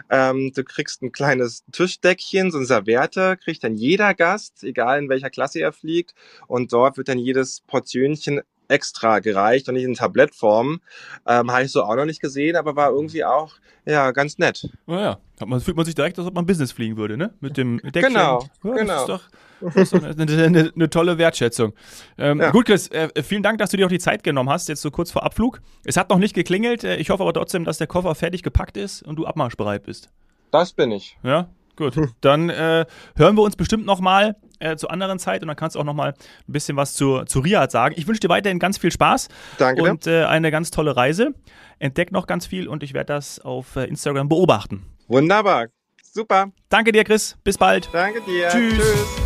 Ähm, 0.10 0.54
du 0.56 0.64
kriegst 0.64 1.02
ein 1.02 1.12
kleines 1.12 1.66
Tischdeckchen, 1.72 2.52
so 2.52 2.58
ein 2.58 2.66
Serviette, 2.66 3.38
kriegt 3.38 3.64
dann 3.66 3.76
jeder 3.76 4.14
Gast, 4.14 4.64
egal 4.64 5.00
in 5.00 5.10
welcher 5.10 5.30
Klasse 5.30 5.60
er 5.60 5.74
fliegt. 5.74 6.14
Und 6.48 6.72
dort 6.72 6.98
wird 6.98 7.10
dann 7.10 7.20
jedes 7.20 7.62
Portionchen 7.62 8.42
extra 8.68 9.20
gereicht 9.20 9.68
und 9.68 9.76
nicht 9.76 9.84
in 9.84 9.94
Tablettform. 9.94 10.82
Ähm, 11.28 11.52
Habe 11.52 11.64
ich 11.64 11.72
so 11.72 11.84
auch 11.84 11.96
noch 11.96 12.06
nicht 12.06 12.22
gesehen, 12.22 12.56
aber 12.56 12.76
war 12.76 12.92
irgendwie 12.92 13.24
auch 13.24 13.54
ja 13.86 14.12
ganz 14.12 14.38
nett. 14.38 14.68
Naja, 14.88 15.20
oh 15.42 15.46
man 15.46 15.62
fühlt 15.62 15.78
man 15.78 15.86
sich 15.86 15.96
direkt, 15.96 16.18
als 16.18 16.28
ob 16.28 16.34
man 16.34 16.46
Business 16.46 16.72
fliegen 16.72 16.98
würde, 16.98 17.18
ne? 17.18 17.34
Mit 17.40 17.58
dem 17.58 17.78
Deckchen. 17.78 18.14
Genau, 18.14 18.44
ja, 18.64 18.74
genau. 18.74 18.94
Das 18.94 19.02
ist 19.02 19.10
doch, 19.10 19.22
das 19.62 19.76
ist 19.76 19.94
doch 19.94 20.04
eine, 20.04 20.44
eine, 20.44 20.72
eine, 20.76 20.90
tolle 20.90 21.18
Wertschätzung. 21.18 21.74
Ähm, 22.18 22.42
ja. 22.42 22.52
Gut, 22.52 22.66
Chris, 22.66 22.88
äh, 22.90 23.10
vielen 23.24 23.44
Dank, 23.44 23.60
dass 23.60 23.70
du 23.70 23.78
dir 23.78 23.86
auch 23.86 23.90
die 23.90 24.00
Zeit 24.00 24.24
genommen 24.24 24.50
hast, 24.50 24.68
jetzt 24.70 24.82
so 24.82 24.92
kurz 24.92 25.12
vor 25.12 25.24
Abflug. 25.24 25.62
Es 25.84 25.98
hat 25.98 26.10
noch 26.10 26.18
nicht 26.18 26.34
geklingelt. 26.34 26.84
Äh, 26.84 26.98
ich 26.98 27.10
hoffe 27.10 27.24
aber 27.24 27.34
trotzdem, 27.34 27.64
dass 27.64 27.78
der 27.78 27.88
Koffer 27.88 28.16
fertig 28.16 28.44
gepackt 28.44 28.78
ist 28.78 29.04
und 29.04 29.18
du 29.18 29.26
abmarschbereit 29.26 29.84
bist. 29.84 30.10
Das 30.52 30.74
bin 30.74 30.92
ich. 30.92 31.18
Ja, 31.24 31.50
Gut, 31.76 31.96
dann 32.22 32.50
äh, 32.50 32.86
hören 33.18 33.36
wir 33.36 33.42
uns 33.42 33.58
bestimmt 33.58 33.86
nochmal 33.86 34.38
äh, 34.60 34.76
zu 34.76 34.90
anderen 34.90 35.20
Zeit 35.20 35.42
und 35.42 35.48
dann 35.48 35.58
kannst 35.58 35.76
du 35.76 35.80
auch 35.80 35.84
nochmal 35.84 36.14
ein 36.48 36.52
bisschen 36.52 36.78
was 36.78 36.94
zu, 36.94 37.24
zu 37.26 37.40
Riyadh 37.40 37.72
sagen. 37.72 37.96
Ich 37.98 38.08
wünsche 38.08 38.22
dir 38.22 38.30
weiterhin 38.30 38.60
ganz 38.60 38.78
viel 38.78 38.92
Spaß 38.92 39.30
Danke 39.58 39.84
und 39.84 40.08
äh, 40.08 40.26
eine 40.26 40.52
ganz 40.52 40.72
tolle 40.72 40.96
Reise. 40.96 41.34
Entdeck 41.80 42.12
noch 42.12 42.28
ganz 42.28 42.46
viel 42.46 42.68
und 42.68 42.84
ich 42.84 42.94
werde 42.94 43.14
das 43.14 43.40
auf 43.40 43.76
äh, 43.76 43.86
Instagram 43.86 44.30
beobachten. 44.30 44.86
Wunderbar. 45.08 45.68
Super. 46.04 46.52
Danke 46.70 46.92
dir, 46.92 47.04
Chris. 47.04 47.38
Bis 47.44 47.58
bald. 47.58 47.90
Danke 47.92 48.22
dir. 48.22 48.48
Tschüss. 48.50 48.76
Tschüss. 48.76 49.25